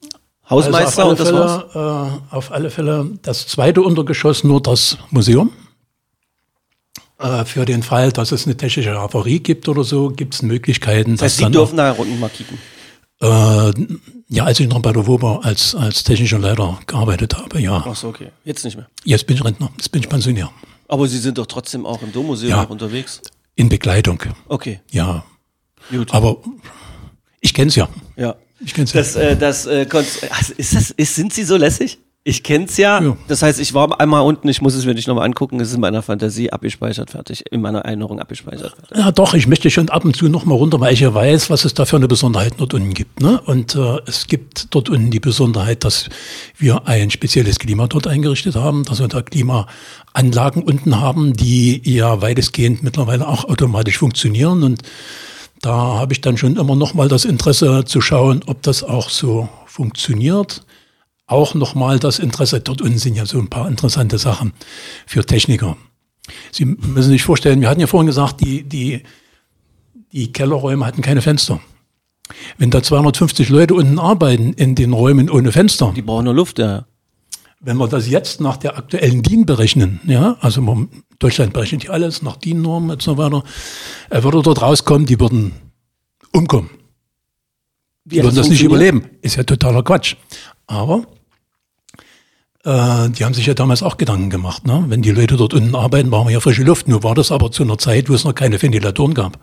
[0.48, 1.72] Hausmeister also und das alle war's?
[1.72, 5.52] Fälle, äh, auf alle Fälle das zweite Untergeschoss nur das Museum.
[7.18, 11.12] Äh, für den Fall, dass es eine technische Havarie gibt oder so, gibt es Möglichkeiten,
[11.12, 12.58] Das heißt, dass Sie dürfen da unten mal kicken.
[13.22, 13.72] Äh,
[14.28, 17.82] ja, als ich noch bei der WOBA als, als technischer Leiter gearbeitet habe, ja.
[17.86, 18.28] Ach so, okay.
[18.44, 18.86] Jetzt nicht mehr.
[19.04, 20.50] Jetzt bin ich Rentner, jetzt bin ich Pensionär.
[20.88, 22.62] Aber Sie sind doch trotzdem auch im Dommuseum Ja.
[22.64, 23.22] unterwegs.
[23.54, 25.24] In Begleitung, Okay, ja.
[25.90, 26.12] gut.
[26.12, 26.36] Aber
[27.40, 27.88] ich kenn's ja.
[28.16, 28.36] ja.
[28.60, 29.00] Ich kenn's ja.
[29.00, 29.86] Das, äh, das, äh,
[30.30, 31.98] ach, ist das, ist, sind Sie so lässig?
[32.28, 33.00] Ich kenn's ja.
[33.00, 33.16] Ja.
[33.28, 35.74] Das heißt, ich war einmal unten, ich muss es mir nicht nochmal angucken, es ist
[35.74, 37.44] in meiner Fantasie abgespeichert, fertig.
[37.52, 38.98] In meiner Erinnerung abgespeichert, fertig.
[38.98, 41.50] Ja, doch, ich möchte schon ab und zu noch mal runter, weil ich ja weiß,
[41.50, 43.20] was es da für eine Besonderheit dort unten gibt.
[43.20, 43.40] Ne?
[43.42, 46.08] Und äh, es gibt dort unten die Besonderheit, dass
[46.58, 52.22] wir ein spezielles Klima dort eingerichtet haben, dass wir da Klimaanlagen unten haben, die ja
[52.22, 54.64] weitestgehend mittlerweile auch automatisch funktionieren.
[54.64, 54.82] Und
[55.66, 59.10] da habe ich dann schon immer noch mal das Interesse zu schauen, ob das auch
[59.10, 60.64] so funktioniert.
[61.26, 64.52] Auch noch mal das Interesse, dort unten sind ja so ein paar interessante Sachen
[65.06, 65.76] für Techniker.
[66.52, 69.02] Sie müssen sich vorstellen, wir hatten ja vorhin gesagt, die, die,
[70.12, 71.58] die Kellerräume hatten keine Fenster.
[72.58, 76.60] Wenn da 250 Leute unten arbeiten in den Räumen ohne Fenster, Die brauchen nur Luft,
[76.60, 76.86] ja.
[77.58, 81.90] wenn wir das jetzt nach der aktuellen DIN berechnen, ja, also man, Deutschland berechnet ja
[81.90, 83.42] alles nach DIN-Normen und so weiter,
[84.10, 85.52] er würde dort rauskommen, die würden
[86.32, 86.70] umkommen.
[88.04, 89.06] Die würden das nicht überleben.
[89.22, 90.14] Ist ja totaler Quatsch.
[90.66, 91.06] Aber
[92.64, 94.66] äh, die haben sich ja damals auch Gedanken gemacht.
[94.66, 94.84] Ne?
[94.88, 96.88] Wenn die Leute dort unten arbeiten, brauchen wir ja frische Luft.
[96.88, 99.38] Nur war das aber zu einer Zeit, wo es noch keine Ventilatoren gab.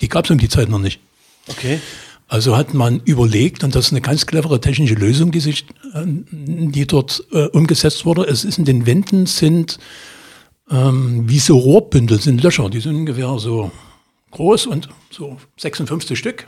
[0.00, 1.00] Die gab es um die Zeit noch nicht.
[1.48, 1.80] Okay.
[2.28, 6.04] Also hat man überlegt, und das ist eine ganz clevere technische Lösung, die sich, äh,
[6.04, 8.24] die dort äh, umgesetzt wurde.
[8.24, 9.78] Es ist in den Wänden sind
[10.70, 13.70] ähm, wie so Rohrbündel, sind Löcher, die sind ungefähr so
[14.30, 16.46] groß und so 56 Stück,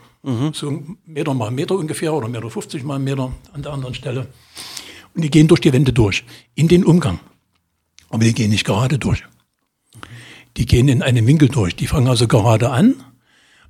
[0.52, 4.26] so ein Meter mal Meter ungefähr oder Meter 50 mal Meter an der anderen Stelle.
[5.14, 7.18] Und die gehen durch die Wände durch, in den Umgang.
[8.10, 9.24] Aber die gehen nicht gerade durch.
[10.56, 11.76] die gehen in einen Winkel durch.
[11.76, 12.96] Die fangen also gerade an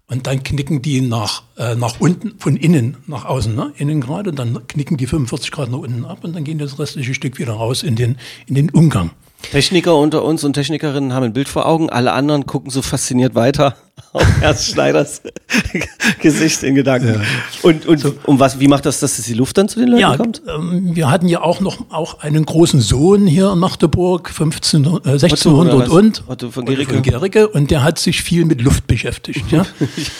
[0.07, 3.73] und dann knicken die nach, äh, nach unten, von innen nach außen, ne?
[3.77, 7.15] innen gerade, dann knicken die 45 Grad nach unten ab und dann gehen das restliche
[7.15, 9.11] Stück wieder raus in den, in den Umgang.
[9.42, 13.35] Techniker unter uns und Technikerinnen haben ein Bild vor Augen, alle anderen gucken so fasziniert
[13.35, 13.77] weiter
[14.12, 15.22] auf Ernst Schneiders
[16.20, 17.22] Gesicht in Gedanken.
[17.62, 20.16] Und, und um was, wie macht das, dass die Luft dann zu den Leuten Ja,
[20.16, 20.42] kommt?
[20.48, 24.88] ähm, wir hatten ja auch noch auch einen großen Sohn hier in Magdeburg, 15, äh,
[24.88, 25.88] oder 1600 was?
[25.88, 26.94] und Otto von Otto Gericke.
[26.94, 29.51] von Gericke und der hat sich viel mit Luft beschäftigt.
[29.51, 29.64] Ja?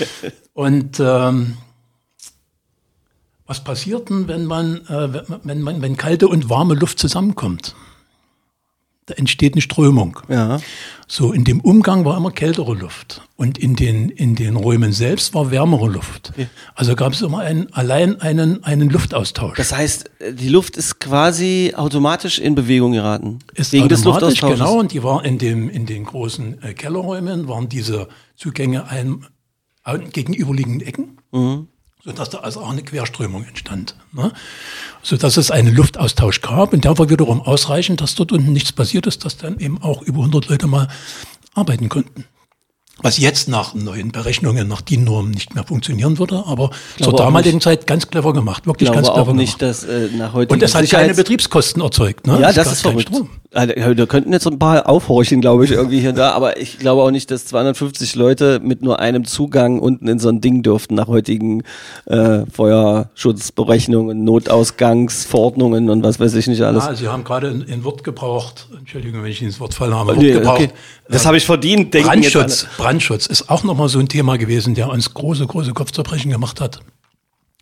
[0.54, 1.57] und ähm,
[3.46, 7.74] was passiert denn, wenn man, äh, wenn man, wenn kalte und warme Luft zusammenkommt?
[9.09, 10.21] Da entsteht eine Strömung.
[10.29, 10.61] Ja.
[11.07, 13.23] So, in dem Umgang war immer kältere Luft.
[13.37, 16.35] Und in den, in den Räumen selbst war wärmere Luft.
[16.75, 19.57] Also gab es immer einen, allein einen, einen Luftaustausch.
[19.57, 23.38] Das heißt, die Luft ist quasi automatisch in Bewegung geraten.
[23.55, 24.59] ist wegen des automatisch, Luftaustausches.
[24.59, 29.25] Genau, und die war in dem, in den großen äh, Kellerräumen, waren diese Zugänge ein,
[30.12, 31.16] gegenüberliegenden Ecken.
[31.33, 31.68] Mhm.
[32.09, 33.94] Sodass da also auch eine Querströmung entstand.
[34.12, 34.33] Ne?
[35.03, 39.07] Sodass es einen Luftaustausch gab und der war wiederum ausreichend, dass dort unten nichts passiert
[39.07, 40.88] ist, dass dann eben auch über 100 Leute mal
[41.55, 42.25] arbeiten konnten.
[43.02, 47.87] Was jetzt nach neuen Berechnungen, nach DIN-Normen nicht mehr funktionieren würde, aber zur damaligen Zeit
[47.87, 49.82] ganz clever gemacht, Ich wirklich ganz clever auch nicht, gemacht.
[49.82, 52.26] dass äh, nach heute Und es hat keine Betriebskosten erzeugt.
[52.26, 52.40] Ne?
[52.40, 53.08] Ja, Es das ist verrückt.
[53.08, 53.30] Strom.
[53.54, 56.78] Also, wir könnten jetzt ein paar aufhorchen, glaube ich, irgendwie hier und da, aber ich
[56.78, 60.62] glaube auch nicht, dass 250 Leute mit nur einem Zugang unten in so ein Ding
[60.62, 61.62] dürften nach heutigen
[62.06, 66.84] äh, Feuerschutzberechnungen, Notausgangsverordnungen und was weiß ich nicht alles.
[66.84, 70.08] Ja, Sie haben gerade ein, ein Wort gebraucht, Entschuldigung, wenn ich ins Wort fallen habe,
[70.08, 70.61] Wort Nee, gebraucht.
[70.62, 70.70] okay.
[71.11, 74.74] Das habe ich verdient, denken jetzt Brandschutz, Brandschutz ist auch nochmal so ein Thema gewesen,
[74.74, 76.81] der uns große, große Kopfzerbrechen gemacht hat.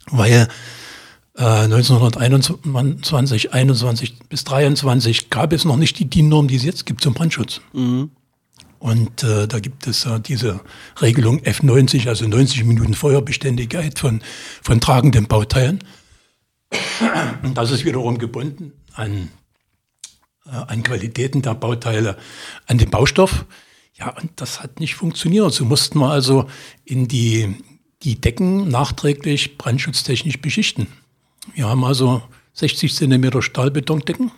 [0.09, 0.47] Weil
[1.37, 7.03] äh, 1921, 21 bis 23 gab es noch nicht die DIN-Norm, die es jetzt gibt
[7.03, 7.61] zum Brandschutz.
[8.79, 10.61] Und äh, da gibt es äh, diese
[11.03, 14.23] Regelung F90, also 90 Minuten Feuerbeständigkeit von,
[14.62, 15.81] von tragenden Bauteilen.
[17.43, 19.33] Und das ist wiederum gebunden an,
[20.47, 22.17] äh, an Qualitäten der Bauteile,
[22.69, 23.45] an den Baustoff.
[23.99, 25.53] Ja, und das hat nicht funktioniert.
[25.53, 26.47] So mussten wir also
[26.85, 27.55] in die,
[28.03, 30.87] die Decken nachträglich brandschutztechnisch beschichten.
[31.55, 32.23] Wir haben also
[32.55, 34.33] 60 Zentimeter Stahlbetondecken,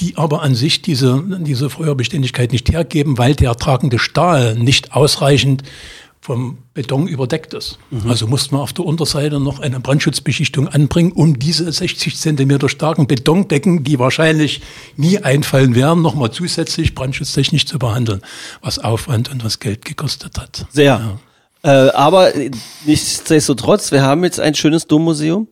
[0.00, 5.62] die aber an sich diese, diese Feuerbeständigkeit nicht hergeben, weil der tragende Stahl nicht ausreichend
[6.24, 7.78] vom Beton überdeckt ist.
[8.08, 13.06] Also mussten wir auf der Unterseite noch eine Brandschutzbeschichtung anbringen, um diese 60 Zentimeter starken
[13.06, 14.62] Betondecken, die wahrscheinlich
[14.96, 18.22] nie einfallen werden, nochmal zusätzlich brandschutztechnisch zu behandeln,
[18.62, 20.64] was Aufwand und was Geld gekostet hat.
[20.72, 21.18] Sehr.
[21.62, 22.32] Äh, aber
[22.86, 25.46] nichtsdestotrotz, wir haben jetzt ein schönes Dommuseum,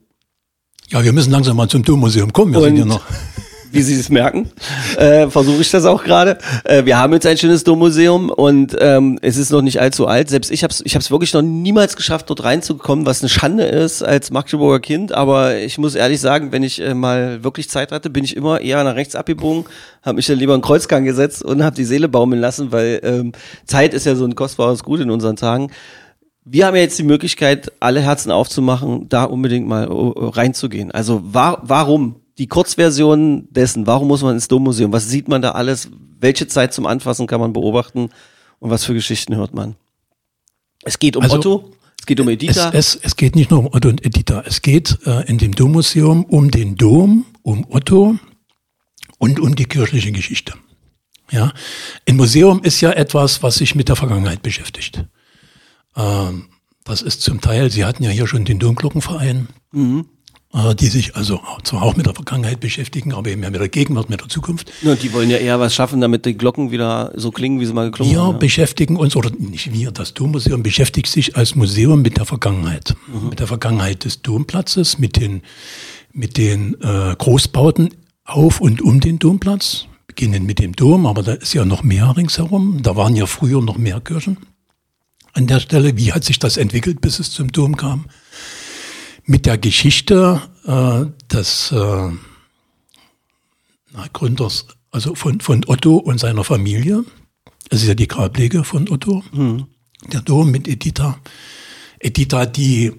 [0.89, 2.55] Ja, wir müssen langsam mal zum Dommuseum kommen.
[2.55, 3.03] Wir sind Und- ja noch.
[3.73, 4.51] wie Sie es merken.
[4.97, 6.39] Äh, Versuche ich das auch gerade.
[6.65, 10.29] Äh, wir haben jetzt ein schönes Dommuseum und ähm, es ist noch nicht allzu alt.
[10.29, 13.65] Selbst ich habe es ich hab's wirklich noch niemals geschafft, dort reinzukommen, was eine Schande
[13.65, 15.13] ist als Magdeburger Kind.
[15.13, 18.61] Aber ich muss ehrlich sagen, wenn ich äh, mal wirklich Zeit hatte, bin ich immer
[18.61, 19.65] eher nach rechts abgebogen,
[20.03, 23.33] habe mich dann lieber in Kreuzgang gesetzt und habe die Seele baumeln lassen, weil ähm,
[23.67, 25.71] Zeit ist ja so ein kostbares Gut in unseren Tagen.
[26.45, 30.91] Wir haben ja jetzt die Möglichkeit, alle Herzen aufzumachen, da unbedingt mal äh, reinzugehen.
[30.91, 32.22] Also wa warum?
[32.39, 34.93] Die Kurzversion dessen, warum muss man ins Dommuseum?
[34.93, 35.89] Was sieht man da alles?
[36.19, 38.09] Welche Zeit zum Anfassen kann man beobachten?
[38.59, 39.77] Und was für Geschichten hört man?
[40.85, 42.71] Es geht um Also, Otto, es geht um Es, Editha.
[42.73, 44.43] es, es geht nicht nur um Otto und Editha.
[44.47, 48.17] Es geht äh, in dem Dommuseum um den Dom, um Otto
[49.19, 50.55] und um die kirchliche Geschichte.
[51.31, 51.53] Ja,
[52.09, 55.05] ein Museum ist ja etwas, was sich mit der Vergangenheit beschäftigt.
[55.97, 56.49] Ähm,
[56.85, 59.79] das ist zum Teil, Sie hatten ja hier schon den Domglockenverein, äh,
[60.79, 64.11] die sich also zwar auch mit der Vergangenheit beschäftigen, aber eben mehr mit der Gegenwart,
[64.11, 64.71] mit der Zukunft.
[64.83, 67.73] Ja, die wollen ja eher was schaffen, damit die Glocken wieder so klingen, wie sie
[67.73, 68.39] mal geklungen Wir haben.
[68.39, 72.95] beschäftigen uns, oder nicht wir, das Dommuseum beschäftigt sich als Museum mit der Vergangenheit.
[73.31, 75.41] Mit der Vergangenheit des Domplatzes, mit den,
[76.13, 79.87] mit den äh, Großbauten auf und um den Domplatz.
[80.07, 82.83] Beginnen mit dem Dom, aber da ist ja noch mehr ringsherum.
[82.83, 84.37] Da waren ja früher noch mehr Kirchen
[85.33, 85.97] an der Stelle.
[85.97, 88.05] Wie hat sich das entwickelt, bis es zum Dom kam?
[89.25, 92.11] Mit der Geschichte äh, des äh,
[94.13, 97.05] Gründers, also von, von Otto und seiner Familie.
[97.71, 99.23] Es ist ja die Grablege von Otto.
[100.13, 101.21] Der Dom mit Editha.
[102.01, 102.93] Editha, die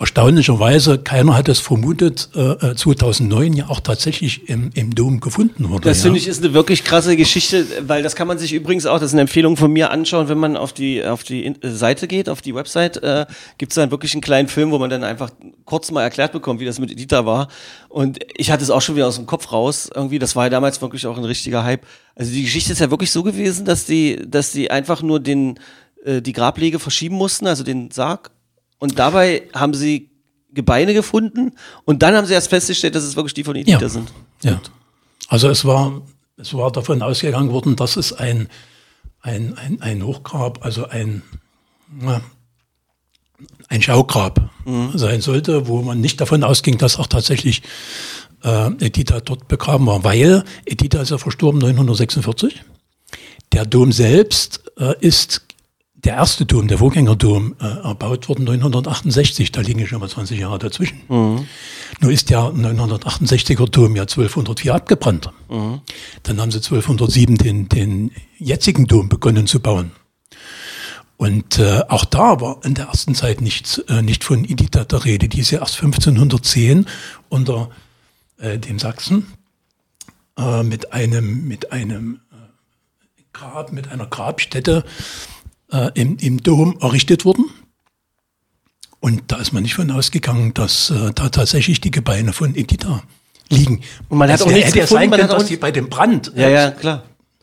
[0.00, 5.82] erstaunlicherweise, keiner hat es vermutet, äh, 2009 ja auch tatsächlich im, im Dom gefunden wurde.
[5.82, 6.04] Das ja.
[6.04, 9.08] finde ich ist eine wirklich krasse Geschichte, weil das kann man sich übrigens auch, das
[9.08, 12.30] ist eine Empfehlung von mir anschauen, wenn man auf die auf die äh, Seite geht,
[12.30, 13.26] auf die Website, äh,
[13.58, 15.30] gibt es dann wirklich einen kleinen Film, wo man dann einfach
[15.66, 17.48] kurz mal erklärt bekommt, wie das mit Edita war.
[17.90, 19.90] Und ich hatte es auch schon wieder aus dem Kopf raus.
[19.94, 21.84] Irgendwie, das war ja damals wirklich auch ein richtiger Hype.
[22.14, 25.58] Also die Geschichte ist ja wirklich so gewesen, dass die, dass die einfach nur den
[26.04, 28.30] äh, die Grablege verschieben mussten, also den Sarg.
[28.80, 30.10] Und dabei haben sie
[30.52, 31.52] Gebeine gefunden
[31.84, 33.88] und dann haben sie erst festgestellt, dass es wirklich die von Edita Ja.
[33.88, 34.12] sind.
[34.42, 34.60] Ja.
[35.28, 36.02] Also es war,
[36.36, 38.48] es war davon ausgegangen worden, dass es ein,
[39.20, 41.22] ein, ein, ein Hochgrab, also ein,
[41.88, 42.20] na,
[43.68, 44.50] ein Schaugrab
[44.94, 47.62] sein sollte, wo man nicht davon ausging, dass auch tatsächlich
[48.42, 52.62] äh, Editha dort begraben war, weil Editha ist ja verstorben 1946.
[53.52, 55.46] Der Dom selbst äh, ist
[56.04, 59.52] der erste Dom, der Vorgängerdom, äh, erbaut worden 1968.
[59.52, 61.00] Da liegen schon mal 20 Jahre dazwischen.
[61.08, 65.30] Nur ist der 1968er Dom ja 1204 abgebrannt.
[65.48, 69.92] Dann haben sie 1207 den, den jetzigen Dom begonnen zu bauen.
[71.20, 75.04] Und äh, auch da war in der ersten Zeit nichts, äh, nicht von Editha der
[75.04, 75.28] Rede.
[75.28, 76.86] Die ist ja erst 1510
[77.28, 77.68] unter
[78.38, 79.26] äh, dem Sachsen
[80.38, 82.36] äh, mit einem, mit einem äh,
[83.34, 84.82] Grab, mit einer Grabstätte
[85.72, 87.46] äh, im, im Dom errichtet worden.
[89.00, 93.02] Und da ist man nicht von ausgegangen, dass äh, da tatsächlich die Gebeine von Editha
[93.48, 93.80] liegen.
[94.08, 96.32] Und man hat Es auch nichts hätte gefunden, sein können, dass die bei dem Brand
[96.36, 97.02] Ja, äh, ja, klar.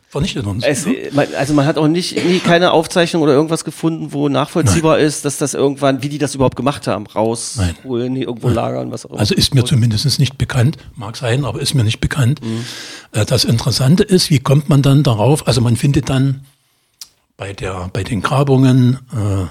[0.10, 0.64] vernichtet sind.
[0.64, 5.00] Es, man- also man hat auch nicht nie keine Aufzeichnung oder irgendwas gefunden, wo nachvollziehbar
[5.00, 9.10] ist, dass das irgendwann, wie die das überhaupt gemacht haben, rausholen, irgendwo lagern, was auch
[9.10, 9.20] immer.
[9.20, 12.40] Also ist mir zumindest nicht bekannt, mag sein, aber ist mir nicht bekannt.
[13.14, 15.48] Äh, Das Interessante ist, wie kommt man dann darauf?
[15.48, 16.42] Also man findet dann
[17.38, 19.46] bei, der, bei den Grabungen äh,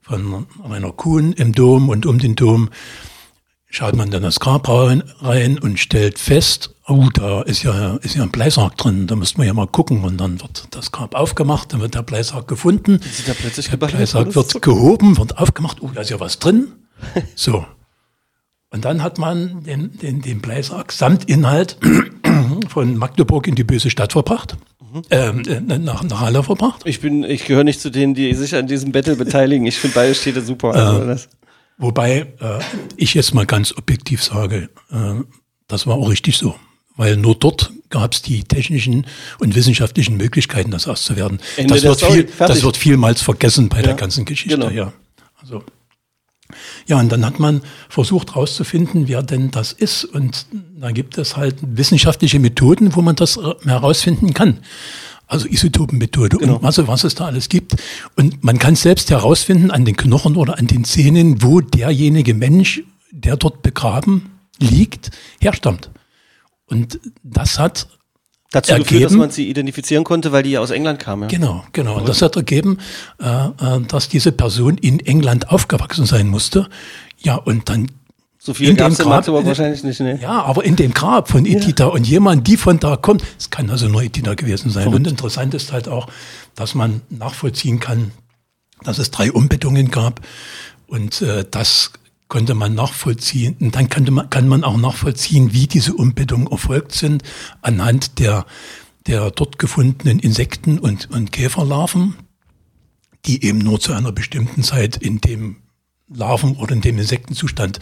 [0.00, 2.70] von Rainer Kuhn im Dom und um den Dom,
[3.68, 8.22] schaut man dann das Grab rein, und stellt fest, oh, da ist ja, ist ja
[8.22, 10.04] ein Bleisarg drin, da müsste man ja mal gucken.
[10.04, 13.00] Und dann wird das Grab aufgemacht, dann wird der Bleisarg gefunden.
[13.02, 16.68] Sieht da plötzlich Der Bleisarg wird gehoben, wird aufgemacht, oh, da ist ja was drin.
[17.34, 17.66] So.
[18.70, 21.78] Und dann hat man den, den, den Bleisarg samt Inhalt
[22.68, 24.56] von Magdeburg in die böse Stadt verbracht,
[25.10, 26.82] ähm, äh, nach, nach Halle verbracht.
[26.84, 29.66] Ich bin, ich gehöre nicht zu denen, die sich an diesem Battle beteiligen.
[29.66, 30.74] Ich finde beide Städte super.
[30.74, 31.28] Also das,
[31.78, 32.60] Wobei äh,
[32.96, 35.14] ich jetzt mal ganz objektiv sage, äh,
[35.66, 36.54] das war auch richtig so.
[36.96, 39.06] Weil nur dort gab es die technischen
[39.40, 41.40] und wissenschaftlichen Möglichkeiten, das auszuwerten.
[41.56, 42.12] Ende Das der wird, Story.
[42.12, 42.54] viel, Fertig.
[42.56, 44.56] das wird vielmals vergessen bei der Ja, ganzen Geschichte.
[44.56, 44.70] genau.
[44.70, 44.92] Ja.
[45.42, 45.64] Also,
[46.86, 50.04] ja, und dann hat man versucht herauszufinden, wer denn das ist.
[50.04, 50.46] Und
[50.78, 54.58] da gibt es halt wissenschaftliche Methoden, wo man das herausfinden kann.
[55.26, 56.56] Also Isotopenmethode Genau.
[56.56, 57.76] und was, was es da alles gibt.
[58.16, 62.82] Und man kann selbst herausfinden an den Knochen oder an den Zähnen, wo derjenige Mensch,
[63.10, 65.90] der dort begraben liegt, herstammt.
[66.66, 67.88] Und das hat
[68.54, 71.22] dazu geführt, dass Ergeben- man sie identifizieren konnte, weil die ja aus England kamen.
[71.24, 71.28] Ja.
[71.28, 71.96] Genau, genau.
[71.98, 72.78] Und das hat ergeben,
[73.20, 76.68] äh, äh, dass diese Person in England aufgewachsen sein musste.
[77.18, 77.88] Ja, und dann
[78.38, 80.00] So viele in gab dem es in Grab- Magdeburg wahrscheinlich nicht.
[80.00, 80.18] Ne?
[80.20, 83.70] ja, aber in dem Grab von Editha und jemand, die von da kommt, es kann
[83.70, 84.88] also nur Editha gewesen sein.
[84.88, 86.08] Und interessant ist halt auch,
[86.54, 88.10] dass man nachvollziehen kann,
[88.82, 90.20] dass es drei Umbettungen gab
[90.86, 91.92] und äh, das
[92.34, 93.54] konnte man nachvollziehen.
[93.60, 97.22] Und dann könnte man, kann man auch nachvollziehen, wie diese Umbettungen erfolgt sind
[97.62, 98.44] anhand der,
[99.06, 102.16] der dort gefundenen Insekten und, und Käferlarven,
[103.24, 105.58] die eben nur zu einer bestimmten Zeit in dem
[106.12, 107.78] Larven oder in dem Insektenzustand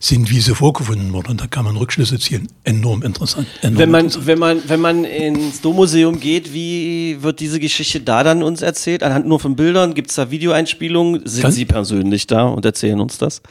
[0.00, 1.36] sind, wie sie vorgefunden wurden.
[1.36, 2.48] Da kann man Rückschlüsse ziehen.
[2.64, 3.48] Enorm interessant.
[3.60, 4.26] Enorm Wenn man, interessant.
[4.28, 9.02] wenn man, wenn man ins Dommuseum geht, wie wird diese Geschichte da dann uns erzählt?
[9.02, 9.92] Anhand nur von Bildern?
[9.92, 11.20] Gibt es da Videoeinspielungen?
[11.26, 13.42] Sind Kann- Sie persönlich da und erzählen uns das?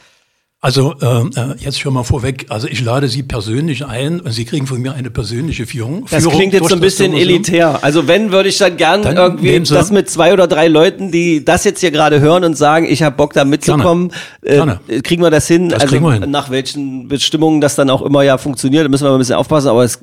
[0.62, 4.44] Also ähm, äh, jetzt schon mal vorweg, also ich lade Sie persönlich ein und Sie
[4.44, 6.04] kriegen von mir eine persönliche Führung.
[6.10, 7.82] Das Führung klingt jetzt so ein bisschen elitär.
[7.82, 11.46] Also wenn, würde ich dann gern Dann irgendwie das mit zwei oder drei Leuten, die
[11.46, 14.80] das jetzt hier gerade hören und sagen, ich habe Bock da mitzukommen, Gerne.
[14.86, 15.70] Äh, kriegen wir das hin?
[15.70, 16.30] Das also kriegen wir hin.
[16.30, 19.36] nach welchen Bestimmungen das dann auch immer ja funktioniert, da müssen wir mal ein bisschen
[19.36, 19.98] aufpassen, aber es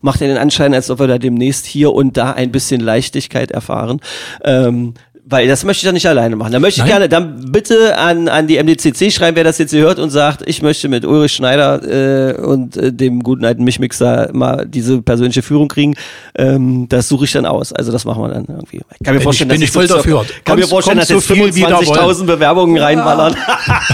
[0.00, 3.50] macht ja den Anschein, als ob wir da demnächst hier und da ein bisschen Leichtigkeit
[3.50, 4.00] erfahren.
[4.44, 4.94] Ähm,
[5.26, 6.52] weil das möchte ich dann nicht alleine machen.
[6.52, 6.92] Da möchte ich Nein.
[6.92, 10.42] gerne dann bitte an, an die MDCC schreiben, wer das jetzt hier hört und sagt,
[10.46, 15.42] ich möchte mit Ulrich Schneider äh, und äh, dem guten alten Michmixer mal diese persönliche
[15.42, 15.94] Führung kriegen.
[16.36, 17.72] Ähm, das suche ich dann aus.
[17.72, 18.78] Also das machen wir dann irgendwie.
[18.98, 20.24] Ich kann mir Bin vorstellen, ich- bin dass ich voll dafür.
[20.44, 23.36] Kann mir Kommt- vorstellen, dass jetzt so viel wie da 25.000 Bewerbungen reinballern.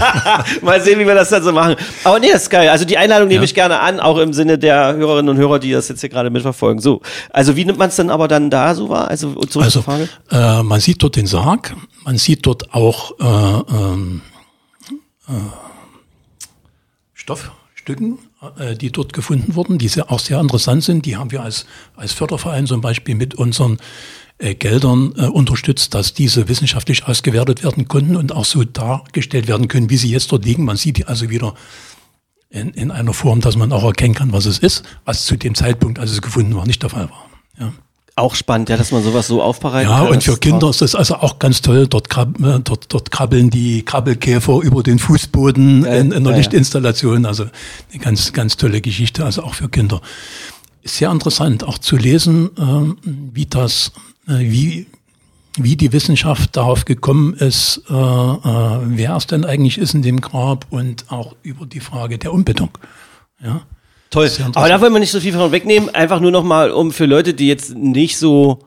[0.63, 1.77] mal sehen, wie wir das dann so machen.
[2.05, 2.69] Aber nee, das ist geil.
[2.69, 3.45] Also die Einladung nehme Ja.
[3.45, 6.31] ich gerne an, auch im Sinne der Hörerinnen und Hörer, die das jetzt hier gerade
[6.31, 6.81] mitverfolgen.
[6.81, 9.09] So, also wie nimmt man es dann aber dann da so wahr?
[9.09, 10.09] Also zurück Also zur Frage.
[10.31, 14.23] äh, man sieht dort den Sarg, man sieht dort auch äh, ähm,
[15.29, 15.33] äh,
[17.15, 18.19] Stoffstücken,
[18.59, 21.07] äh, die dort gefunden wurden, die sehr, auch sehr interessant sind.
[21.07, 23.79] Die haben wir als, als Förderverein zum Beispiel mit unseren
[24.39, 29.69] äh, Geldern äh, unterstützt, dass diese wissenschaftlich ausgewertet werden konnten und auch so dargestellt werden
[29.69, 30.65] können, wie sie jetzt dort liegen.
[30.65, 31.55] Man sieht die also wieder
[32.51, 35.55] in, in einer Form, dass man auch erkennen kann, was es ist, was zu dem
[35.55, 37.27] Zeitpunkt, als es gefunden war, nicht der Fall war.
[37.59, 37.73] Ja.
[38.19, 39.91] Auch spannend, ja, dass man sowas so aufbereitet.
[39.91, 40.09] Ja, kann.
[40.09, 41.87] und für Kinder ist das also auch ganz toll.
[41.87, 46.33] Dort, krab, äh, dort, dort krabbeln die Krabbelkäfer über den Fußboden Ja, in, in der
[46.33, 46.39] ja.
[46.39, 47.27] Lichtinstallation.
[47.27, 47.45] Also
[47.93, 50.01] eine ganz, ganz tolle Geschichte, also auch für Kinder.
[50.83, 53.93] Ist sehr interessant, auch zu lesen, ähm, wie das,
[54.27, 54.87] äh, wie,
[55.59, 60.23] wie die Wissenschaft darauf gekommen ist, äh, äh, wer es denn eigentlich ist in dem
[60.23, 62.71] Grab und auch über die Frage der Umbettung.
[63.45, 63.61] Ja.
[64.11, 64.31] Toll.
[64.55, 65.95] Aber da wollen wir nicht so viel von wegnehmen.
[65.95, 68.61] Einfach nur noch mal, um für Leute, die jetzt nicht so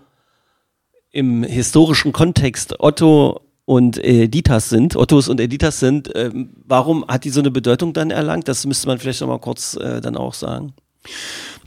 [1.12, 7.30] im historischen Kontext Otto und Editas sind, Ottos und Editas sind, ähm, warum hat die
[7.30, 8.48] so eine Bedeutung dann erlangt?
[8.48, 10.74] Das müsste man vielleicht noch mal kurz äh, dann auch sagen.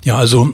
[0.04, 0.52] Ja, also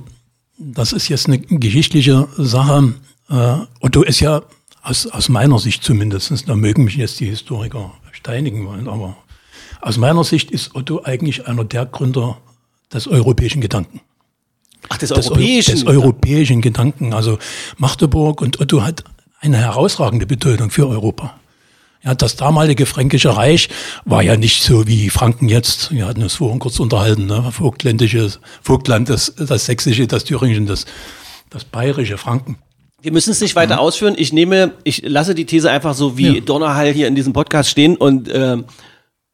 [0.59, 2.95] das ist jetzt eine geschichtliche Sache.
[3.31, 4.43] Äh, Otto ist ja
[4.83, 9.17] aus, aus meiner Sicht zumindest, da mögen mich jetzt die Historiker steinigen wollen, aber
[9.81, 12.39] aus meiner Sicht ist Otto eigentlich einer der Gründer
[12.93, 14.01] des europäischen Gedanken.
[14.89, 15.73] Ach, des, Des, Eu- europäischen.
[15.75, 17.13] des europäischen Gedanken.
[17.13, 17.39] Also
[17.77, 19.05] Magdeburg und Otto hat
[19.41, 21.39] eine herausragende Bedeutung für Europa.
[22.05, 23.69] Ja, das damalige Fränkische Reich
[24.05, 25.91] war ja nicht so wie Franken jetzt.
[25.93, 27.51] Wir hatten es vorhin kurz unterhalten, ne?
[27.51, 30.87] Vogtländisches, Vogtland, das, das Sächsische, das Thüringische, das,
[31.51, 32.57] das Bayerische Franken.
[33.03, 34.15] Wir müssen es nicht weiter ausführen.
[34.17, 36.41] Ich nehme, ich lasse die These einfach so wie Ja.
[36.41, 38.65] Donnerhall hier in diesem Podcast stehen und ähm,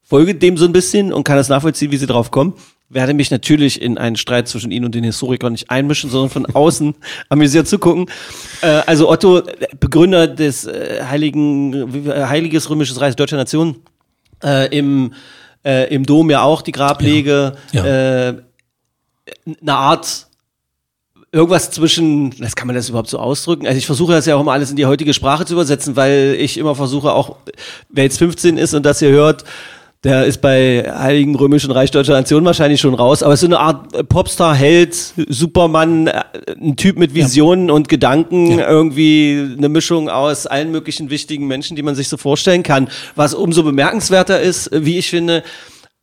[0.03, 2.53] folge dem so ein bisschen und kann das nachvollziehen, wie sie drauf kommen.
[2.89, 6.45] Werde mich natürlich in einen Streit zwischen Ihnen und den Historikern nicht einmischen, sondern von
[6.45, 6.95] außen
[7.29, 8.09] amüsiert zugucken.
[8.61, 9.41] Äh, also Otto,
[9.79, 13.77] Begründer des äh, Heiligen, äh, Heiliges Römisches Reich Deutscher Nation,
[14.43, 15.13] äh, im,
[15.63, 17.85] äh, im Dom ja auch die Grablege, Ja.
[18.29, 18.41] Äh,
[19.61, 20.27] eine Art
[21.31, 23.67] irgendwas zwischen, das kann man das überhaupt so ausdrücken?
[23.67, 26.37] Also ich versuche das ja auch immer alles in die heutige Sprache zu übersetzen, weil
[26.39, 27.35] ich immer versuche auch,
[27.89, 29.43] wer jetzt 15 ist und das hier hört,
[30.05, 33.55] der ist bei Heiligen Römischen Reich Deutscher Nation wahrscheinlich schon raus, aber es ist so
[33.55, 34.95] eine Art Popstar, Held,
[35.27, 36.21] Supermann, äh,
[36.61, 38.69] ein Typ mit Visionen und Gedanken, Ja.
[38.69, 42.87] irgendwie eine Mischung aus allen möglichen wichtigen Menschen, die man sich so vorstellen kann.
[43.15, 45.43] Was umso bemerkenswerter ist, wie ich finde,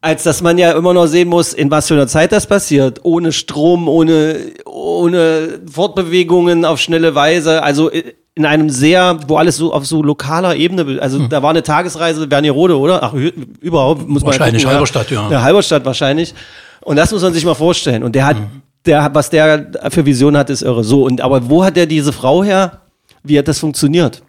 [0.01, 3.01] als dass man ja immer noch sehen muss, in was für einer Zeit das passiert.
[3.05, 4.37] Ohne Strom, ohne,
[4.67, 7.63] ohne Fortbewegungen auf schnelle Weise.
[7.63, 7.89] Also
[8.35, 11.63] in einem sehr, wo alles so auf so lokaler Ebene, be- also da war eine
[11.63, 13.03] Tagesreise Wernigerode, oder?
[13.03, 15.31] Ach, überhaupt muss man Wahrscheinlich gucken, Halberstadt, ja.
[15.31, 16.35] Ja, Halberstadt wahrscheinlich.
[16.81, 18.03] Und das muss man sich mal vorstellen.
[18.03, 18.63] Und der hat, Mhm.
[18.87, 20.83] der, was der für Vision hat, ist irre.
[20.83, 22.81] So, und aber wo hat der diese Frau her?
[23.23, 24.23] Wie hat das funktioniert?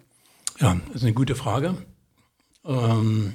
[0.60, 1.74] Ja, das ist eine gute Frage.
[2.66, 3.34] Ähm,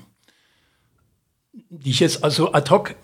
[1.70, 2.96] die ich jetzt also ad hoc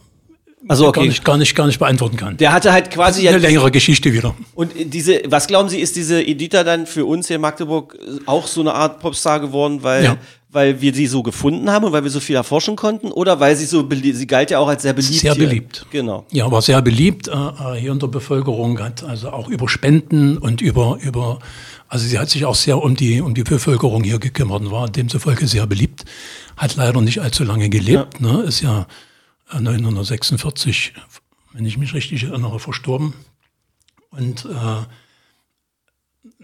[0.67, 1.07] Also gar, okay.
[1.07, 2.37] nicht, gar, nicht, gar nicht beantworten kann.
[2.37, 4.35] Der hatte halt quasi eine ja längere Geschichte wieder.
[4.55, 8.47] Und diese, was glauben Sie, ist diese Edita dann für uns hier in Magdeburg auch
[8.47, 10.17] so eine Art Popstar geworden, weil, Ja.
[10.49, 13.11] weil wir sie so gefunden haben und weil wir so viel erforschen konnten?
[13.11, 15.13] Oder weil sie so beliebt, sie galt ja auch als sehr beliebt.
[15.19, 15.47] Sehr hier.
[15.47, 15.85] beliebt.
[15.91, 16.25] Genau.
[16.31, 20.37] Ja, war sehr beliebt äh, äh, hier in der Bevölkerung, hat also auch über Spenden
[20.37, 21.39] und über, über,
[21.89, 24.89] also sie hat sich auch sehr um die, um die Bevölkerung hier gekümmert und war
[24.89, 26.05] demzufolge sehr beliebt.
[26.57, 28.87] Hat leider nicht allzu lange gelebt, ne, ist ja
[29.49, 30.93] 1946,
[31.53, 33.13] wenn ich mich richtig erinnere, verstorben.
[34.09, 34.85] Und äh,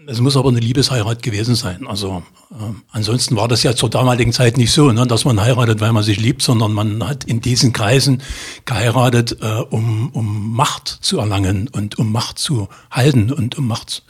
[0.06, 1.86] es muss aber eine Liebesheirat gewesen sein.
[1.86, 2.54] Also äh,
[2.90, 6.02] ansonsten war das ja zur damaligen Zeit nicht so, ne, dass man heiratet, weil man
[6.02, 8.22] sich liebt, sondern man hat in diesen Kreisen
[8.64, 14.04] geheiratet, äh, um, um Macht zu erlangen und um Macht zu halten und um Macht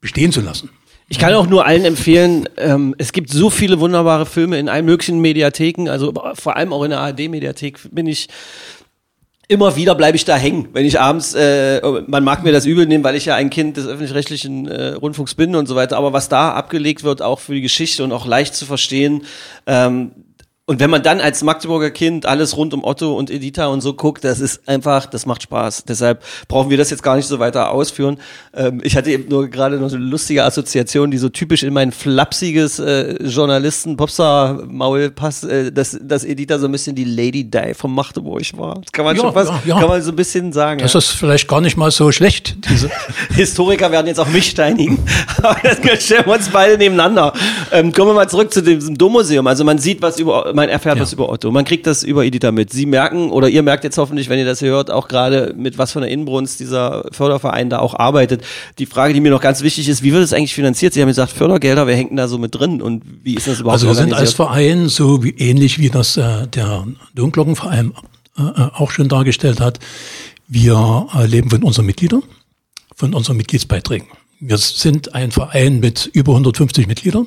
[0.00, 0.70] bestehen zu lassen.
[1.12, 4.86] Ich kann auch nur allen empfehlen, ähm, es gibt so viele wunderbare Filme in allen
[4.86, 8.28] möglichen Mediatheken, also vor allem auch in der ARD-Mediathek bin ich
[9.46, 12.86] immer wieder bleibe ich da hängen, wenn ich abends, äh, man mag mir das übel
[12.86, 16.14] nehmen, weil ich ja ein Kind des öffentlich-rechtlichen äh, Rundfunks bin und so weiter, aber
[16.14, 19.26] was da abgelegt wird, auch für die Geschichte und auch leicht zu verstehen,
[19.66, 20.12] ähm,
[20.64, 23.94] und wenn man dann als Magdeburger Kind alles rund um Otto und Editha und so
[23.94, 25.86] guckt, das ist einfach, das macht Spaß.
[25.88, 28.18] Deshalb brauchen wir das jetzt gar nicht so weiter ausführen.
[28.54, 31.74] Ähm, ich hatte eben nur gerade noch so eine lustige Assoziation, die so typisch in
[31.74, 37.74] mein flapsiges äh, Journalisten-Popstar-Maul passt, äh, dass, dass Editha so ein bisschen die Lady Di
[37.74, 38.76] von Magdeburg war.
[38.82, 39.80] Das kann man Ja, schon fast, ja, ja.
[39.80, 40.78] kann man so ein bisschen sagen.
[40.78, 42.56] Das ist vielleicht gar nicht mal so schlecht,
[43.34, 45.04] Historiker werden jetzt auch mich steinigen,
[45.42, 47.32] aber das stellen wir uns beide nebeneinander.
[47.72, 49.44] Ähm, kommen wir mal zurück zu diesem Dommuseum.
[49.48, 51.02] Also man sieht was über, man erfährt Ja.
[51.02, 52.72] was über Otto, man kriegt das über Editha mit.
[52.72, 55.78] Sie merken, oder ihr merkt jetzt hoffentlich, wenn ihr das hier hört, auch gerade mit
[55.78, 58.42] was von der Inbrunst dieser Förderverein da auch arbeitet.
[58.78, 60.92] Die Frage, die mir noch ganz wichtig ist, wie wird es eigentlich finanziert?
[60.94, 63.60] Sie haben gesagt, Fördergelder, wer hängt denn da so mit drin und wie ist das
[63.60, 64.32] überhaupt Also wir sind als?
[64.34, 67.92] Verein so wie, ähnlich wie das äh, der Domglockenverein
[68.38, 69.78] äh, auch schon dargestellt hat.
[70.48, 72.22] Wir äh, leben von unseren Mitgliedern,
[72.96, 74.08] von unseren Mitgliedsbeiträgen.
[74.40, 77.26] Wir sind ein Verein mit über 150 Mitgliedern.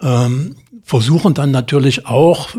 [0.00, 2.50] Ähm, versuchen dann natürlich auch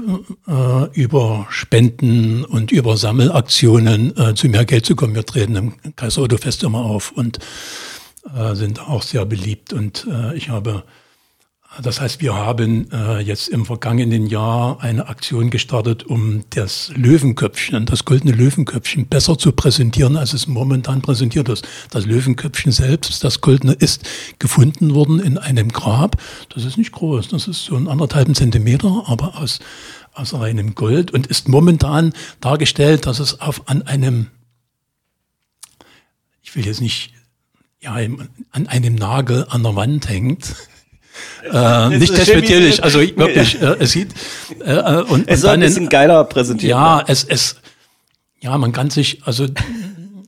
[0.47, 5.15] äh, über Spenden und über Sammelaktionen äh, zu mehr Geld zu kommen.
[5.15, 7.39] Wir treten im Kaiser Otto Fest immer auf und
[8.36, 9.74] äh, sind auch sehr beliebt.
[9.74, 10.84] Und äh, ich habe
[11.82, 17.88] das heißt, wir haben äh, jetzt im vergangenen Jahr eine Aktion gestartet, um das Löwenköpfchen,
[17.88, 21.67] das goldene Löwenköpfchen besser zu präsentieren, als es momentan präsentiert ist.
[21.89, 24.07] Das Löwenköpfchen selbst, das goldene, ist
[24.38, 26.17] gefunden worden in einem Grab.
[26.53, 29.59] Das ist nicht groß, das ist so ein anderthalb Zentimeter, aber aus,
[30.13, 34.28] aus reinem Gold und ist momentan dargestellt, dass es auf, an einem,
[36.43, 37.13] ich will jetzt nicht,
[37.82, 40.55] ja, an einem Nagel an der Wand hängt.
[41.51, 44.14] Äh, nicht despektierlich, also wirklich, äh, es sieht
[44.66, 46.72] äh, äh und, es soll ein bisschen geiler präsentiert.
[46.72, 47.57] Ja, es, es,
[48.41, 49.47] ja, man kann sich, also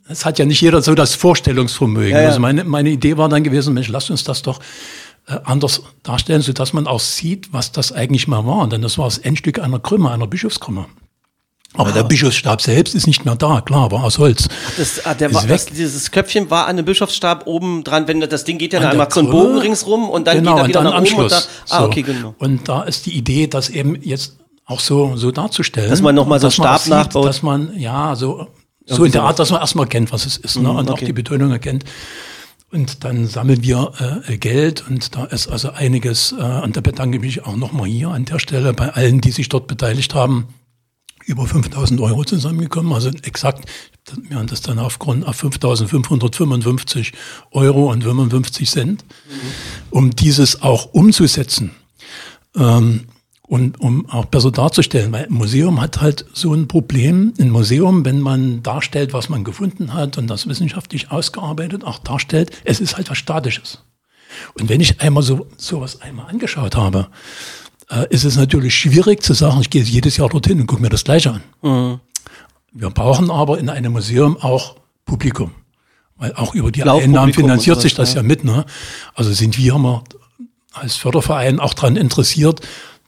[0.07, 2.11] es hat ja nicht jeder so das Vorstellungsvermögen.
[2.11, 2.27] Ja, ja.
[2.27, 4.59] Also meine, meine Idee war dann gewesen, Mensch, lass uns das doch
[5.27, 8.67] äh, anders darstellen, so dass man auch sieht, was das eigentlich mal war.
[8.69, 10.87] Denn das war das Endstück einer Krümmer, einer Bischofskrümmer.
[11.77, 14.47] Aber der Bischofsstab selbst ist nicht mehr da, klar, war aus Holz.
[14.77, 18.43] Das, ah, der war, das, dieses Köpfchen war an dem Bischofsstab oben dran, wenn das
[18.43, 20.79] Ding geht ja dann einmal so einen Bogen ringsrum und dann genau, geht er wieder
[20.79, 21.33] und dann nach Anschluss.
[21.33, 21.33] oben.
[21.33, 22.35] Und da, ah, okay, genau.
[22.37, 25.89] Und da ist die Idee, das eben jetzt auch so, so darzustellen.
[25.89, 27.27] Dass man nochmal so einen Stab sieht, nachbaut.
[27.27, 28.47] Dass man, ja, so,
[28.85, 31.01] so in der Art, dass man erstmal kennt, was es ist, ne, mhm, und okay.
[31.01, 31.83] auch die Betonung erkennt.
[32.71, 33.91] Und dann sammeln wir
[34.27, 37.87] äh, Geld und da ist also einiges, äh, und da bedanke ich mich auch nochmal
[37.87, 40.47] hier an der Stelle bei allen, die sich dort beteiligt haben
[41.25, 43.69] über 5000 Euro zusammengekommen, also exakt,
[44.29, 47.13] wir haben das dann aufgrund auf 5555
[47.51, 49.05] Euro und 55 Cent,
[49.89, 51.71] um dieses auch umzusetzen.
[52.55, 53.07] Ähm,
[53.47, 57.33] und um auch besser darzustellen, weil ein Museum hat halt so ein Problem.
[57.39, 62.51] Ein Museum, wenn man darstellt, was man gefunden hat und das wissenschaftlich ausgearbeitet auch darstellt,
[62.63, 63.83] es ist halt was Statisches.
[64.59, 67.07] Und wenn ich einmal so sowas einmal angeschaut habe,
[67.89, 70.89] äh, ist es natürlich schwierig zu sagen, ich gehe jedes Jahr dorthin und gucke mir
[70.89, 71.43] das Gleiche an.
[71.61, 71.99] Mhm.
[72.71, 74.75] Wir brauchen aber in einem Museum auch
[75.05, 75.51] Publikum.
[76.17, 78.17] Weil auch über die Einnahmen finanziert sich das ja.
[78.17, 78.43] ja mit.
[78.43, 78.65] Ne?
[79.13, 80.03] Also sind wir immer
[80.73, 82.61] als Förderverein auch daran interessiert,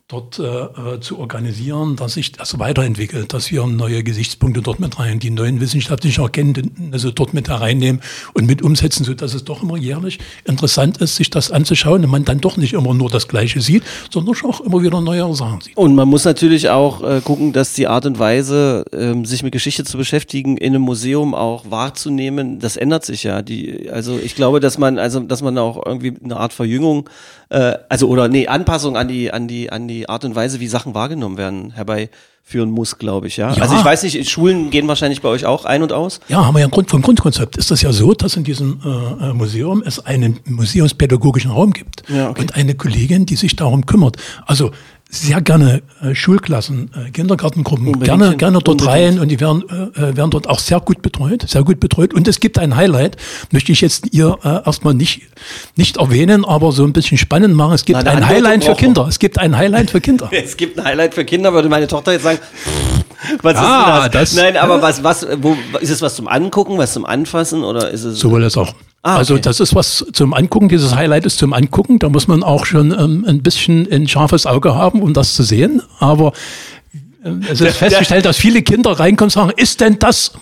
[0.07, 4.97] dort äh, äh, zu organisieren, dass sich das weiterentwickelt, dass wir neue Gesichtspunkte dort mit
[4.99, 8.01] rein, die neuen wissenschaftlichen Erkenntnisse dort mit hereinnehmen
[8.33, 12.09] und mit umsetzen, so dass es doch immer jährlich interessant ist, sich das anzuschauen und
[12.09, 15.59] man dann doch nicht immer nur das Gleiche sieht, sondern auch immer wieder neue Sachen
[15.59, 15.75] sieht.
[15.75, 19.51] Und man muss natürlich auch äh, gucken, dass die Art und Weise, ähm, sich mit
[19.51, 23.41] Geschichte zu beschäftigen, in einem Museum auch wahrzunehmen, das ändert sich ja.
[23.41, 27.09] Die, also ich glaube, dass man, also dass man auch irgendwie eine Art Verjüngung,
[27.49, 30.67] äh, also oder nee, Anpassung an die, an die, an die Art und Weise, wie
[30.67, 33.37] Sachen wahrgenommen werden, herbeiführen muss, glaube ich.
[33.37, 33.53] Ja?
[33.53, 33.61] ja?
[33.61, 36.19] Also ich weiß nicht, Schulen gehen wahrscheinlich bei euch auch ein und aus?
[36.27, 39.29] Ja, haben wir ja Grund, vom Grundkonzept ist das ja so, dass in diesem äh,
[39.29, 42.41] äh, Museum es einen museumspädagogischen Raum gibt ja, okay.
[42.41, 44.17] und eine Kollegin, die sich darum kümmert.
[44.45, 44.71] Also
[45.09, 48.89] sehr gerne äh, Schulklassen, äh, Kindergartengruppen, unbedingt, gerne, gerne dort unbedingt.
[48.89, 52.13] rein und die werden, äh, werden dort auch sehr gut betreut, sehr gut betreut.
[52.13, 53.15] Und es gibt ein Highlight,
[53.51, 55.21] möchte ich jetzt ihr äh, erstmal nicht,
[55.77, 57.73] nicht erwähnen, aber so ein bisschen spannend machen.
[57.73, 59.07] Es gibt Nein, ein Highlight für Kinder.
[59.07, 60.29] Es gibt ein Highlight für Kinder.
[60.31, 62.39] es gibt ein Highlight für Kinder, würde meine Tochter jetzt sagen.
[63.41, 64.33] Was ah, ist das?
[64.33, 64.43] das?
[64.43, 68.03] Nein, aber was, was, wo, ist es was zum Angucken, was zum Anfassen oder ist
[68.03, 68.19] es?
[68.19, 68.73] Sowohl als auch.
[69.07, 69.47] Ah, also okay.
[69.47, 71.97] Also das ist was zum Angucken, dieses Highlight ist zum Angucken.
[71.97, 75.43] Da muss man auch schon ähm, ein bisschen ein scharfes Auge haben, um das zu
[75.43, 75.81] sehen.
[75.99, 76.33] Aber
[77.23, 80.33] äh, es ist festgestellt, dass viele Kinder reinkommen und sagen, ist denn das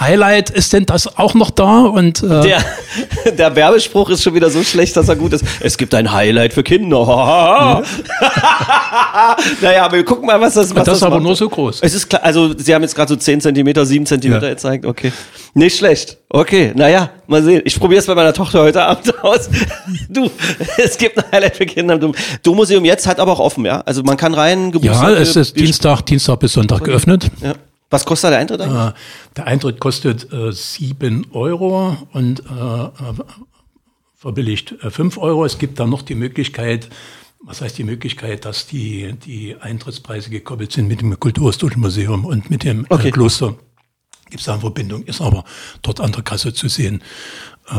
[0.00, 1.82] Highlight, ist denn das auch noch da?
[1.82, 2.64] Und, äh der,
[3.38, 5.44] der Werbespruch ist schon wieder so schlecht, dass er gut ist.
[5.60, 7.04] Es gibt ein Highlight für Kinder.
[7.06, 7.82] Ja.
[9.60, 11.24] naja, aber wir gucken mal, was das was Das, das ist aber macht.
[11.24, 11.80] nur so groß.
[11.82, 14.54] Es ist klar, also Sie haben jetzt gerade so 10 Zentimeter, 7 Zentimeter ja.
[14.54, 14.84] gezeigt.
[14.84, 15.12] Okay.
[15.54, 16.18] Nicht schlecht.
[16.28, 17.62] Okay, naja, mal sehen.
[17.64, 19.48] Ich probiere es bei meiner Tochter heute Abend aus.
[20.08, 20.28] Du,
[20.76, 21.98] es gibt ein Highlight für Kinder.
[21.98, 23.80] Du Museum jetzt hat aber auch offen, ja?
[23.82, 25.10] Also man kann rein, Geburtstag.
[25.10, 27.30] Ja, es ist Dienstag, Dienstag bis Sonntag geöffnet.
[27.40, 27.54] Ja.
[27.94, 28.88] Was kostet der Eintritt eigentlich?
[28.88, 28.92] Äh,
[29.36, 32.88] der Eintritt kostet äh, 7 Euro und äh,
[34.16, 35.44] verbilligt äh, 5 Euro.
[35.44, 36.88] Es gibt dann noch die Möglichkeit,
[37.40, 42.50] was heißt die Möglichkeit, dass die, die Eintrittspreise gekoppelt sind mit dem Kulturhistorischen Museum und
[42.50, 43.12] mit dem äh, okay.
[43.12, 43.54] Kloster.
[44.24, 45.44] Gibt es da eine Verbindung, ist aber
[45.82, 47.00] dort an der Kasse zu sehen.
[47.68, 47.74] Äh,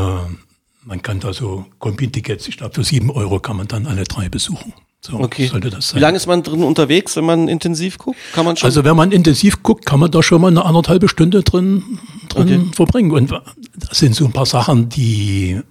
[0.86, 4.30] man kann da so Kombi-Tickets, ich glaube für 7 Euro kann man dann alle drei
[4.30, 4.72] besuchen.
[5.06, 5.48] So okay.
[5.48, 5.98] sollte das sein.
[5.98, 8.18] Wie lange ist man drin unterwegs, wenn man intensiv guckt?
[8.34, 8.66] Kann man schon?
[8.66, 12.00] Also wenn man intensiv guckt, kann man da schon mal eine anderthalbe Stunde drin,
[12.30, 12.76] drin okay.
[12.76, 13.12] verbringen.
[13.12, 13.32] Und
[13.78, 15.62] das sind so ein paar Sachen, die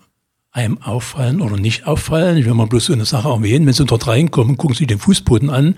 [0.53, 2.37] einem auffallen oder nicht auffallen.
[2.37, 3.67] Ich will mal bloß so eine Sache erwähnen.
[3.67, 5.75] Wenn Sie dort reinkommen, gucken Sie den Fußboden an,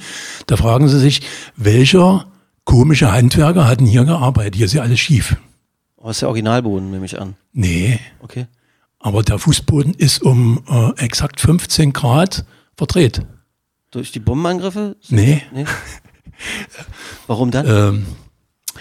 [0.46, 1.22] da fragen Sie sich,
[1.56, 2.26] welcher
[2.64, 4.56] komische Handwerker hatten hier gearbeitet.
[4.56, 5.36] Hier ist ja alles schief.
[5.96, 7.36] Oh, ist der Originalboden, nehme ich an.
[7.54, 8.46] Nee, Okay.
[8.98, 12.44] aber der Fußboden ist um äh, exakt 15 Grad
[12.76, 13.22] verdreht.
[13.90, 14.96] Durch die Bombenangriffe?
[15.08, 15.42] Nee.
[15.52, 15.64] Nee.
[17.26, 17.66] Warum dann?
[17.66, 18.06] Ähm,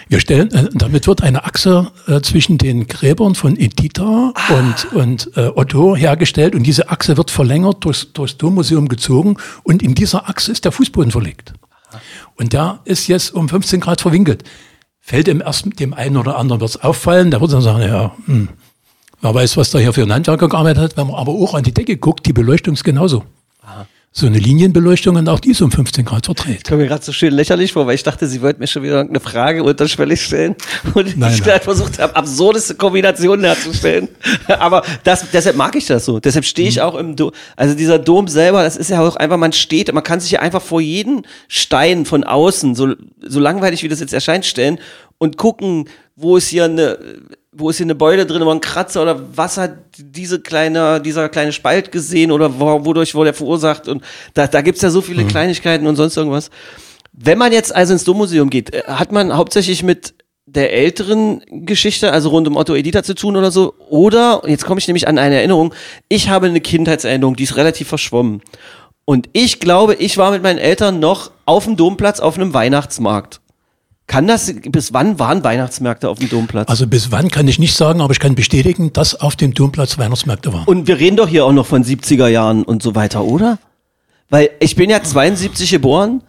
[0.08, 5.36] wir stellen, äh, damit wird eine Achse äh, zwischen den Gräbern von Editha und, und
[5.36, 10.28] äh, Otto hergestellt und diese Achse wird verlängert durchs, durchs Dommuseum gezogen und in dieser
[10.28, 11.54] Achse ist der Fußboden verlegt.
[12.34, 14.44] Und der ist jetzt um 15 Grad verwinkelt.
[15.00, 18.48] Fällt dem ersten, dem einen oder anderen wird's auffallen, der wird dann sagen, ja, hm,
[19.20, 20.96] wer weiß, was da hier für ein Handwerker gearbeitet hat.
[20.96, 23.24] Wenn man aber auch an die Decke guckt, die Beleuchtung ist genauso.
[24.18, 26.56] So eine Linienbeleuchtung und auch die ist um 15 Grad verdreht.
[26.56, 28.82] Ich komme mir gerade so schön lächerlich vor, weil ich dachte, sie wollten mir schon
[28.82, 30.56] wieder eine Frage unterschwellig stellen
[30.94, 31.60] und Nein, ich nein.
[31.60, 34.08] versucht habe, absurdeste Kombinationen herzustellen.
[34.58, 36.18] Aber das, deshalb mag ich das so.
[36.18, 36.70] Deshalb stehe Mhm.
[36.70, 37.30] ich auch im Dom.
[37.56, 40.40] Also dieser Dom selber, das ist ja auch einfach, man steht, man kann sich ja
[40.40, 44.78] einfach vor jeden Stein von außen, so, so langweilig wie das jetzt erscheint, stellen
[45.18, 46.98] und gucken, wo ist hier eine,
[47.58, 51.28] wo ist hier eine Beule drin oder ein Kratzer oder was hat diese kleine, dieser
[51.28, 54.02] kleine Spalt gesehen oder wo, wodurch wurde er verursacht und
[54.34, 56.50] da, da gibt's ja so viele Kleinigkeiten und sonst irgendwas.
[57.12, 60.14] Wenn man jetzt also ins Dommuseum geht, äh, hat man hauptsächlich mit
[60.46, 64.78] der älteren Geschichte, also rund um Otto Edita zu tun oder so, oder, jetzt komme
[64.78, 65.74] ich nämlich an eine Erinnerung,
[66.08, 68.42] ich habe eine Kindheitserinnerung, die ist relativ verschwommen.
[69.04, 73.40] Und ich glaube, ich war mit meinen Eltern noch auf dem Domplatz auf einem Weihnachtsmarkt.
[74.06, 76.68] Kann das, bis wann waren Weihnachtsmärkte auf dem Domplatz?
[76.68, 79.98] Also bis wann kann ich nicht sagen, aber ich kann bestätigen, dass auf dem Domplatz
[79.98, 80.64] Weihnachtsmärkte waren.
[80.64, 83.58] Und wir reden doch hier auch noch von 70er Jahren und so weiter, oder?
[84.30, 86.22] Weil ich bin ja 72 geboren.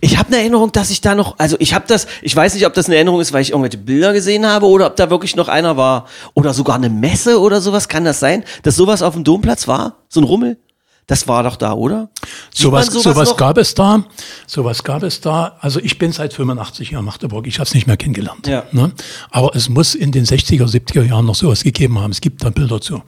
[0.00, 2.66] Ich habe eine Erinnerung, dass ich da noch, also ich habe das, ich weiß nicht,
[2.66, 5.34] ob das eine Erinnerung ist, weil ich irgendwelche Bilder gesehen habe oder ob da wirklich
[5.34, 7.88] noch einer war oder sogar eine Messe oder sowas.
[7.88, 9.96] Kann das sein, dass sowas auf dem Domplatz war?
[10.10, 10.58] So ein Rummel?
[11.06, 12.08] Das war doch da, oder?
[12.52, 13.36] Sowas, sowas noch?
[13.36, 14.04] gab es da.
[14.46, 15.56] Sowas gab es da.
[15.60, 17.46] Also ich bin seit 85 Jahren in Magdeburg.
[17.46, 18.46] Ich habe es nicht mehr kennengelernt.
[18.46, 18.64] Ja.
[18.72, 18.92] Ne?
[19.30, 22.10] Aber es muss in den 60er, 70er Jahren noch sowas gegeben haben.
[22.10, 23.02] Es gibt da Bilder zu.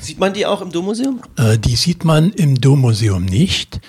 [0.00, 1.20] Sieht man die auch im Dommuseum?
[1.36, 3.80] Äh, die sieht man im Dommuseum nicht.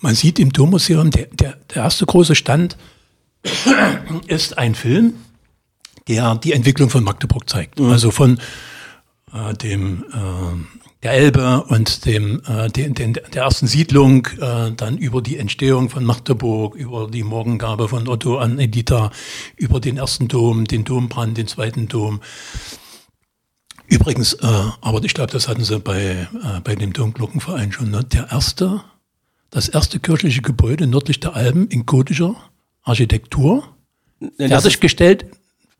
[0.00, 2.76] Man sieht im Dommuseum, der, der, der erste große Stand
[4.28, 5.14] ist ein Film,
[6.06, 7.80] der die Entwicklung von Magdeburg zeigt.
[7.80, 8.38] Also von
[9.32, 14.98] äh, dem äh, der Elbe und dem äh, den, den, der ersten Siedlung, äh, dann
[14.98, 19.12] über die Entstehung von Magdeburg, über die Morgengabe von Otto an Editha,
[19.56, 22.20] über den ersten Dom, den Dombrand, den zweiten Dom.
[23.86, 24.46] Übrigens, äh,
[24.80, 28.04] aber ich glaube, das hatten sie bei, äh, bei dem Domglockenverein schon, ne?
[28.04, 28.82] der erste,
[29.50, 32.34] das erste kirchliche Gebäude nördlich der Alpen in gotischer
[32.82, 33.68] Architektur,
[34.20, 35.26] ist- fertiggestellt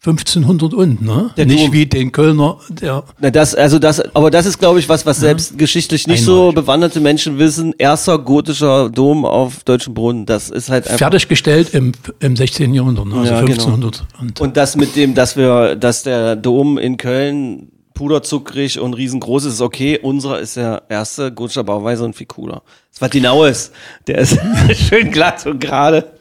[0.01, 1.31] 1500 und, ne?
[1.37, 1.73] Der Nicht Dom.
[1.73, 5.19] wie den Kölner, der Na, das, also das, aber das ist, glaube ich, was, was
[5.19, 6.55] selbst geschichtlich nicht so Einmalig.
[6.55, 7.75] bewanderte Menschen wissen.
[7.79, 10.25] Erster gotischer Dom auf deutschem Boden.
[10.25, 10.99] Das ist halt einfach.
[10.99, 12.75] fertiggestellt im, im 16.
[12.75, 13.17] Jahrhundert, ne?
[13.17, 13.53] also Ja, genau.
[13.55, 14.07] 1500.
[14.21, 19.47] Und, Und das mit dem, dass wir, dass der Dom in Köln puderzuckrig und riesengroß
[19.47, 19.99] ist, ist okay.
[20.01, 22.63] Unserer ist der erste gotischer Bauweise und viel cooler.
[22.93, 23.73] Das war Dinaues.
[24.07, 24.39] Der ist
[24.77, 26.13] schön glatt und gerade.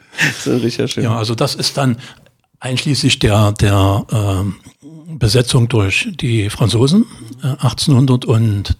[1.03, 1.97] Ja, also das ist dann
[2.59, 4.55] einschließlich der, der ähm,
[5.17, 7.05] Besetzung durch die Franzosen
[7.43, 8.77] äh, 1800 und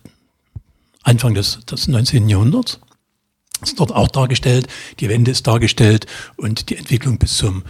[1.03, 2.27] Anfang des, des 19.
[2.27, 2.79] Jahrhunderts.
[3.61, 4.67] ist dort auch dargestellt,
[4.99, 6.05] die Wende ist dargestellt
[6.35, 7.63] und die Entwicklung bis zum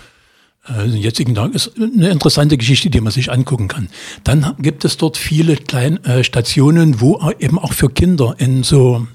[0.67, 3.89] äh, jetzigen Tag ist eine interessante Geschichte, die man sich angucken kann.
[4.23, 9.07] Dann gibt es dort viele kleine äh, Stationen, wo eben auch für Kinder in so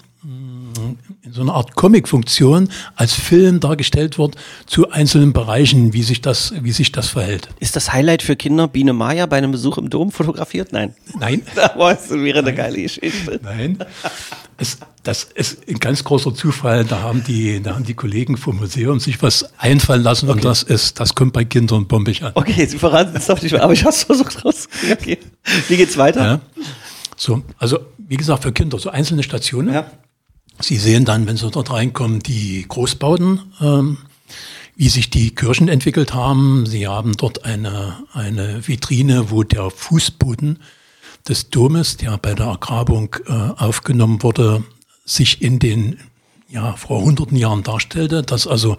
[1.33, 6.73] so einer Art Comic-Funktion als Film dargestellt wird zu einzelnen Bereichen, wie sich das, wie
[6.73, 7.49] sich das verhält.
[7.59, 10.73] Ist das Highlight für Kinder Biene Maya bei einem Besuch im Dom fotografiert?
[10.73, 10.95] Nein.
[11.19, 13.41] Nein, Aber es wäre eine geile Geschichte.
[13.43, 13.79] Nein.
[14.59, 16.85] Es, das ist ein ganz großer Zufall.
[16.85, 20.63] Da haben die, da haben die Kollegen vom Museum sich was einfallen lassen und das
[20.63, 22.33] ist, das kommt bei Kindern bombig an.
[22.35, 24.93] Okay, Sie verraten es doch nicht mehr, aber ich habe es versucht rauszukriegen.
[24.93, 25.19] Okay.
[25.69, 26.23] Wie geht's weiter?
[26.23, 26.41] Ja.
[27.17, 29.73] So, also wie gesagt, für Kinder so einzelne Stationen.
[29.73, 29.91] Ja.
[30.61, 33.99] Sie sehen dann, wenn Sie dort reinkommen, die Großbauten, ähm,
[34.77, 36.67] wie sich die Kirchen entwickelt haben.
[36.67, 40.59] Sie haben dort eine, eine Vitrine, wo der Fußboden
[41.29, 44.65] des Domes, der bei der Ergrabung äh, aufgenommen wurde,
[45.05, 45.99] sich in den
[46.49, 48.77] ja, vor hunderten Jahren darstellte, dass also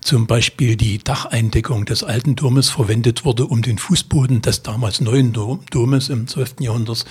[0.00, 5.32] zum Beispiel die Dacheindeckung des alten Domes verwendet wurde, um den Fußboden des damals neuen
[5.34, 6.56] Dom- Domes im 12.
[6.60, 7.04] Jahrhundert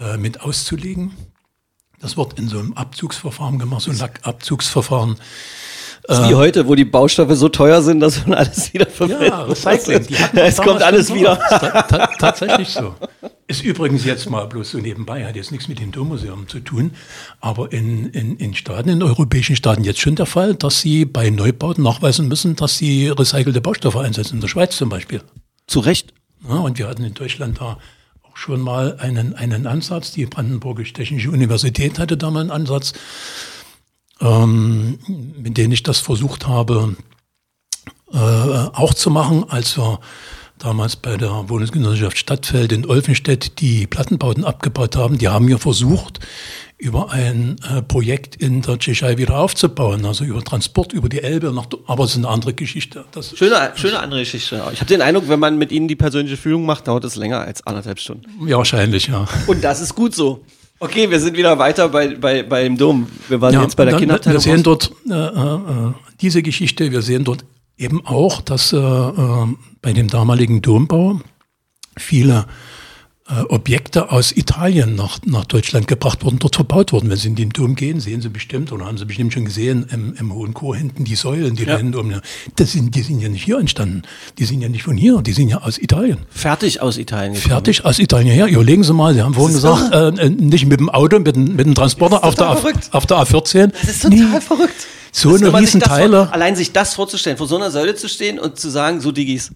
[0.00, 1.12] äh, mit auszulegen.
[2.04, 5.16] Das wird in so einem Abzugsverfahren gemacht, so ein Lackabzugsverfahren.
[6.06, 9.28] Das ist wie heute, wo die Baustoffe so teuer sind, dass man alles wieder verwendet.
[9.28, 10.06] Ja, Recycling.
[10.34, 11.40] Es kommt alles wieder.
[12.18, 12.94] tatsächlich so.
[13.46, 16.90] Ist übrigens jetzt mal bloß so nebenbei, hat jetzt nichts mit dem Dommuseum zu tun,
[17.40, 21.30] aber in, in, in Staaten, in europäischen Staaten jetzt schon der Fall, dass sie bei
[21.30, 25.22] Neubauten nachweisen müssen, dass sie recycelte Baustoffe einsetzen, in der Schweiz zum Beispiel.
[25.66, 26.12] Zu Recht.
[26.46, 27.78] Ja, und wir hatten in Deutschland da
[28.34, 30.12] schon mal einen, einen Ansatz.
[30.12, 32.92] Die Brandenburgische Technische Universität hatte da mal einen Ansatz,
[34.20, 34.98] ähm,
[35.38, 36.96] mit dem ich das versucht habe,
[38.12, 40.00] äh, auch zu machen, als wir
[40.58, 45.18] damals bei der Wohnungsgenossenschaft Stadtfeld in Olfenstedt die Plattenbauten abgebaut haben.
[45.18, 46.20] Die haben wir versucht,
[46.84, 51.50] über ein äh, Projekt in der Tschechei wieder aufzubauen, also über Transport über die Elbe,
[51.50, 53.06] nach, aber es ist eine andere Geschichte.
[53.12, 54.62] Das Schöne, schöne andere Geschichte.
[54.70, 57.40] Ich habe den Eindruck, wenn man mit Ihnen die persönliche Führung macht, dauert es länger
[57.40, 58.26] als anderthalb Stunden.
[58.46, 59.26] ja, wahrscheinlich, ja.
[59.46, 60.44] Und das ist gut so.
[60.78, 63.06] Okay, wir sind wieder weiter bei, bei, beim Dom.
[63.28, 64.44] Wir waren jetzt bei der dann- Kinderabteilung.
[64.44, 67.46] Wir sehen dort äh, äh, diese Geschichte, wir sehen dort
[67.78, 69.46] eben auch, dass äh, äh,
[69.80, 71.20] bei dem damaligen Dombau
[71.96, 72.44] viele
[73.48, 77.08] Objekte aus Italien nach, nach Deutschland gebracht wurden, dort verbaut wurden.
[77.08, 79.86] Wenn Sie in den Dom gehen, sehen Sie bestimmt, oder haben Sie bestimmt schon gesehen,
[79.90, 82.20] im, im Hohen Chor hinten die Säulen, die da hinten oben,
[82.56, 84.02] das sind, die sind ja nicht hier entstanden.
[84.38, 86.18] Die sind ja nicht von hier, die sind ja aus Italien.
[86.28, 87.32] fertig aus Italien.
[87.32, 87.50] gekommen.
[87.50, 88.46] Fertig aus Italien her.
[88.46, 91.56] Überlegen Sie mal, Sie haben vorhin gesagt, äh, äh, nicht mit dem Auto, mit dem,
[91.56, 92.90] mit dem Transporter auf der, verrückt.
[92.92, 93.72] auf der A14.
[93.72, 94.86] Das ist total verrückt.
[95.16, 96.32] So eine Riesenteile.
[96.32, 99.52] Allein sich das vorzustellen, vor so einer Säule zu stehen und zu sagen, so Diggis.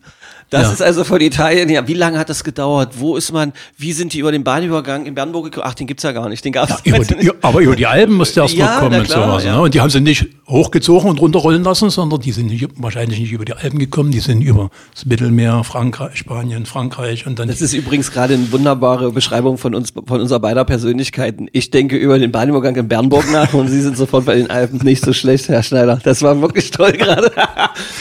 [0.50, 0.72] Das Ja.
[0.72, 1.68] ist also von Italien.
[1.68, 2.94] Ja, wie lange hat das gedauert?
[2.98, 3.52] Wo ist man?
[3.76, 5.66] Wie sind die über den Bahnübergang in Bernburg gekommen?
[5.68, 6.42] Ach, den gibt's ja gar nicht.
[6.42, 9.08] Den gab's Über die, ja, aber über die Alpen musste erst Ja, noch kommen und
[9.08, 9.44] sowas.
[9.44, 9.56] ja.
[9.56, 9.60] Ne?
[9.60, 13.32] Und die haben sie nicht hochgezogen und runterrollen lassen, sondern die sind nicht, wahrscheinlich nicht
[13.32, 17.48] über die Alpen gekommen, die sind über das Mittelmeer, Frankreich, Spanien, Frankreich und dann.
[17.48, 21.48] Das ist übrigens gerade eine wunderbare Beschreibung von uns, von unserer beider Persönlichkeiten.
[21.52, 24.78] Ich denke über den Bahnübergang in Bernburg nach und Sie sind sofort bei den Alpen.
[24.82, 25.98] Nicht so schlecht, Herr Schneider.
[26.02, 27.30] Das war wirklich toll gerade.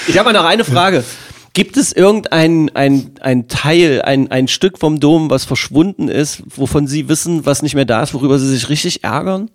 [0.08, 1.04] Ich habe noch eine Frage.
[1.58, 6.86] Gibt es irgendein ein, ein Teil, ein, ein Stück vom Dom, was verschwunden ist, wovon
[6.86, 9.50] Sie wissen, was nicht mehr da ist, worüber Sie sich richtig ärgern?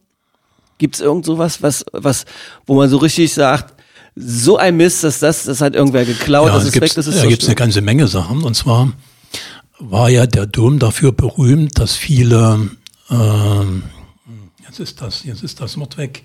[0.79, 2.25] Gibt es irgend sowas, was, was,
[2.67, 3.75] wo man so richtig sagt,
[4.17, 7.23] so ein Mist, dass das, das hat irgendwer geklaut, ja, das ist weg, das ist
[7.23, 8.43] da gibt es eine ganze Menge Sachen.
[8.43, 8.93] Und zwar
[9.79, 12.69] war ja der Dom dafür berühmt, dass viele,
[13.11, 13.85] ähm,
[14.67, 16.25] jetzt ist das, jetzt ist das Wort weg,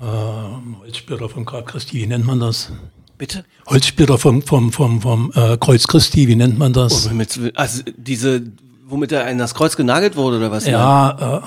[0.00, 2.72] ähm, Holzsplitter vom Grab Christi, wie nennt man das?
[3.18, 3.44] Bitte?
[3.66, 7.08] Holzsplitter vom, vom, vom, vom äh, Kreuz Christi, wie nennt man das?
[7.10, 8.42] Womit, also diese,
[8.86, 10.66] womit er in das Kreuz genagelt wurde oder was?
[10.66, 11.42] Ja,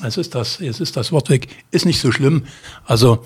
[0.00, 1.48] äh, äh, jetzt ist das, jetzt ist das Wort weg.
[1.70, 2.44] Ist nicht so schlimm.
[2.84, 3.24] Also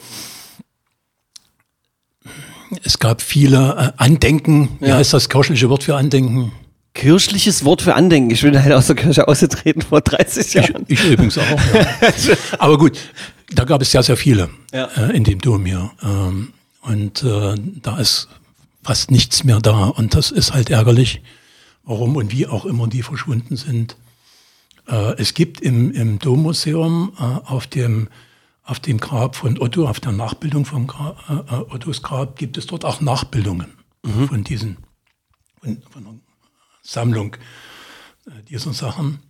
[2.85, 4.77] es gab viele äh, Andenken.
[4.81, 4.97] Wie Ja.
[4.97, 6.53] heißt das kirchliche Wort für Andenken?
[6.95, 8.31] Kirchliches Wort für Andenken.
[8.31, 10.85] Ich bin halt aus der Kirche ausgetreten vor 30 Jahren.
[10.89, 11.43] Ich übrigens auch.
[11.47, 12.35] Ja.
[12.59, 12.99] Aber gut,
[13.51, 14.87] da gab es sehr, sehr viele Ja.
[14.97, 15.91] äh, in dem Dom hier.
[16.03, 16.53] Ähm,
[16.83, 18.29] und äh, da ist
[18.83, 19.87] fast nichts mehr da.
[19.87, 21.23] Und das ist halt ärgerlich,
[21.85, 23.97] warum und wie auch immer die verschwunden sind.
[24.87, 28.09] Äh, es gibt im, im Dommuseum äh, auf dem
[28.65, 32.57] auf dem Grab von Otto, auf der Nachbildung vom Gra äh, äh, Ottos Grab, gibt
[32.57, 33.75] es dort auch Nachbildungen
[34.29, 34.77] von diesen,
[35.61, 36.19] von, von einer
[36.83, 37.37] Sammlung
[38.27, 39.21] äh, dieser Sachen.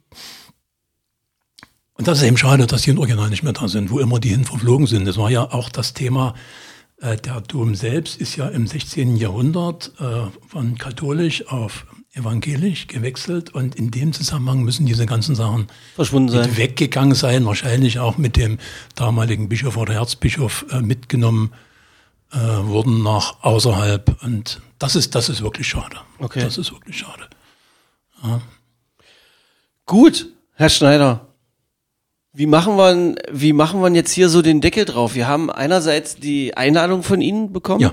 [1.94, 4.18] Und das ist eben schade, dass die im Original nicht mehr da sind, wo immer
[4.18, 5.06] die hin verflogen sind.
[5.06, 6.34] Das war ja auch das Thema,
[7.02, 9.16] der Dom selbst ist ja im 16.
[9.16, 15.68] Jahrhundert äh, von katholisch auf evangelisch gewechselt und in dem Zusammenhang müssen diese ganzen Sachen
[15.94, 16.56] Verschwunden sein.
[16.56, 18.58] weggegangen sein, wahrscheinlich auch mit dem
[18.94, 21.52] damaligen Bischof oder Erzbischof äh, mitgenommen
[22.32, 25.96] äh, wurden nach außerhalb und das ist, das ist wirklich schade.
[26.18, 26.40] Okay.
[26.40, 27.28] Das ist wirklich schade.
[29.86, 31.31] Gut, Herr Schneider.
[32.34, 35.14] Wie machen wir, wie machen wir jetzt hier so den Deckel drauf?
[35.14, 37.80] Wir haben einerseits die Einladung von Ihnen bekommen.
[37.80, 37.92] Ja.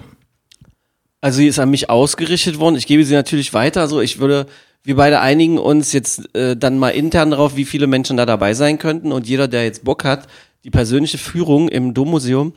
[1.21, 2.77] Also sie ist an mich ausgerichtet worden.
[2.77, 3.81] Ich gebe sie natürlich weiter.
[3.81, 4.45] Also ich würde,
[4.83, 8.53] wir beide einigen uns jetzt äh, dann mal intern darauf, wie viele Menschen da dabei
[8.53, 9.11] sein könnten.
[9.11, 10.27] Und jeder, der jetzt Bock hat,
[10.63, 12.53] die persönliche Führung im Dommuseum,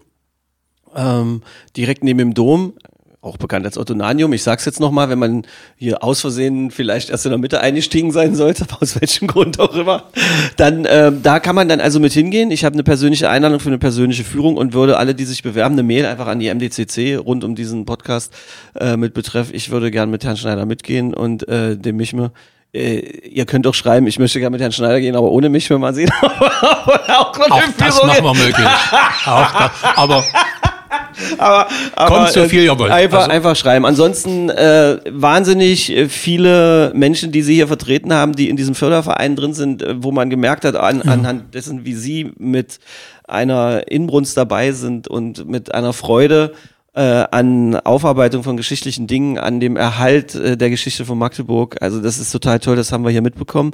[0.95, 1.43] ähm,
[1.77, 2.75] direkt neben dem Dom,
[3.23, 4.33] auch bekannt als Ottonanium.
[4.33, 5.47] Ich sag's jetzt nochmal, wenn man
[5.77, 9.75] hier aus Versehen vielleicht erst in der Mitte eingestiegen sein sollte, aus welchem Grund auch
[9.75, 10.05] immer,
[10.57, 12.51] dann ähm, da kann man dann also mit hingehen.
[12.51, 15.77] Ich habe eine persönliche Einladung für eine persönliche Führung und würde alle, die sich bewerben,
[15.77, 18.35] eine Mail einfach an die MDCC rund um diesen Podcast
[18.75, 19.53] äh, mit Betreff.
[19.53, 22.33] Ich würde gern mit Herrn Schneider mitgehen und äh, dem Michme.
[22.75, 25.71] Äh, ihr könnt auch schreiben, ich möchte gerne mit Herrn Schneider gehen, aber ohne mich,
[25.71, 26.11] wenn man sieht.
[26.23, 28.67] auch, Auch das machen wir möglich.
[29.27, 30.25] auch das, aber
[31.39, 32.91] aber, aber Kommt so viel ihr wollt.
[32.93, 33.85] Einfach, Also- einfach schreiben.
[33.87, 39.37] Ansonsten äh, wahnsinnig äh, viele Menschen, die Sie hier vertreten haben, die in diesem Förderverein
[39.37, 42.79] drin sind, äh, wo man gemerkt hat, an, anhand dessen, wie Sie mit
[43.27, 46.53] einer Inbrunst dabei sind und mit einer Freude,
[46.95, 47.01] äh,
[47.31, 51.77] an Aufarbeitung von geschichtlichen Dingen, an dem Erhalt äh, der Geschichte von Magdeburg.
[51.81, 53.73] Also das ist total toll, das haben wir hier mitbekommen.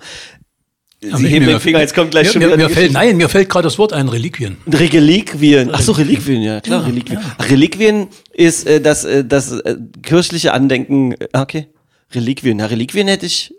[1.01, 3.49] Sie heben den Finger, jetzt kommt gleich mir, schon wieder mir fällt, Nein, mir fällt
[3.49, 4.57] gerade das Wort ein, Reliquien.
[4.67, 5.71] Reliquien.
[5.73, 7.21] Ach so, Reliquien, ja klar, Reliquien.
[7.39, 11.13] Ach, Reliquien ist äh, das, äh, das äh, kirchliche Andenken.
[11.13, 11.69] äh, Okay.
[12.15, 12.59] Reliquien.
[12.59, 13.55] Ja, Reliquien hätte ich,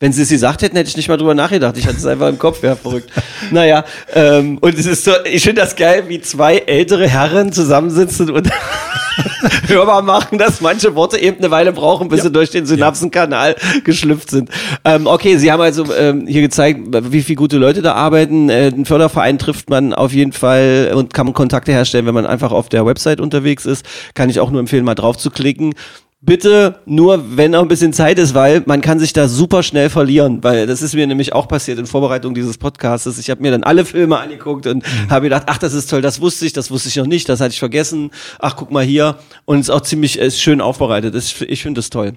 [0.00, 1.76] wenn sie es gesagt hätten, hätte ich nicht mal drüber nachgedacht.
[1.76, 3.10] Ich hatte es einfach im Kopf, ja, verrückt.
[3.50, 8.30] Naja, ähm, und es ist so, ich finde das geil, wie zwei ältere Herren zusammensitzen
[8.30, 8.50] und
[9.68, 14.30] hörbar machen, dass manche Worte eben eine Weile brauchen, bis sie durch den Synapsenkanal geschlüpft
[14.30, 14.50] sind.
[14.84, 16.80] Ähm, okay, Sie haben also ähm, hier gezeigt,
[17.12, 18.48] wie viele gute Leute da arbeiten.
[18.50, 22.52] Äh, einen Förderverein trifft man auf jeden Fall und kann Kontakte herstellen, wenn man einfach
[22.52, 23.84] auf der Website unterwegs ist.
[24.14, 25.74] Kann ich auch nur empfehlen, mal drauf zu klicken.
[26.26, 29.90] Bitte nur, wenn noch ein bisschen Zeit ist, weil man kann sich da super schnell
[29.90, 33.18] verlieren, weil das ist mir nämlich auch passiert in Vorbereitung dieses Podcasts.
[33.18, 36.22] Ich habe mir dann alle Filme angeguckt und habe gedacht, ach, das ist toll, das
[36.22, 38.10] wusste ich, das wusste ich noch nicht, das hatte ich vergessen.
[38.38, 39.18] Ach, guck mal hier.
[39.44, 41.14] Und es ist auch ziemlich ist schön aufbereitet.
[41.14, 42.14] Das, ich finde das toll.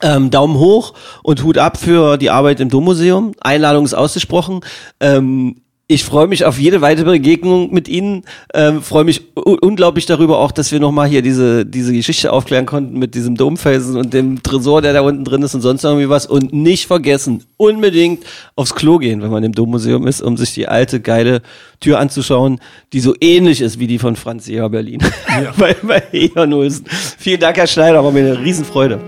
[0.00, 3.32] Ähm, Daumen hoch und Hut ab für die Arbeit im Dommuseum.
[3.40, 4.60] Einladung ist ausgesprochen.
[5.00, 5.56] Ähm,
[5.86, 8.24] ich freue mich auf jede weitere Begegnung mit Ihnen.
[8.54, 12.98] Ähm, freue mich unglaublich darüber auch, dass wir nochmal hier diese, diese Geschichte aufklären konnten
[12.98, 16.24] mit diesem Domfelsen und dem Tresor, der da unten drin ist und sonst irgendwie was.
[16.24, 18.24] Und nicht vergessen, unbedingt
[18.56, 21.42] aufs Klo gehen, wenn man im Dommuseum ist, um sich die alte, geile
[21.80, 22.60] Tür anzuschauen,
[22.94, 25.02] die so ähnlich ist wie die von Franz Jäger Berlin.
[25.58, 26.86] bei, bei Egon Olsen.
[27.18, 29.00] Vielen Dank, Herr Schneider, war mir eine Riesenfreude.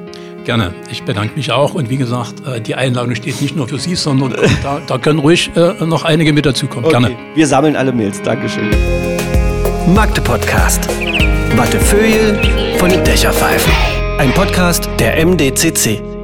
[0.46, 0.74] Gerne.
[0.92, 1.74] Ich bedanke mich auch.
[1.74, 4.32] Und wie gesagt, äh, die Einladung steht nicht nur für Sie, sondern
[4.62, 6.88] da, da können ruhig äh, noch einige mit dazukommen.
[6.88, 7.08] Gerne.
[7.08, 7.16] Okay.
[7.34, 8.22] Wir sammeln alle Mails.
[8.22, 8.70] Dankeschön.
[9.92, 10.88] Magde Podcast.
[11.56, 12.40] Wattefeuille
[12.78, 13.72] von den Dächerpfeifen.
[14.18, 16.15] Ein Podcast der MDCC.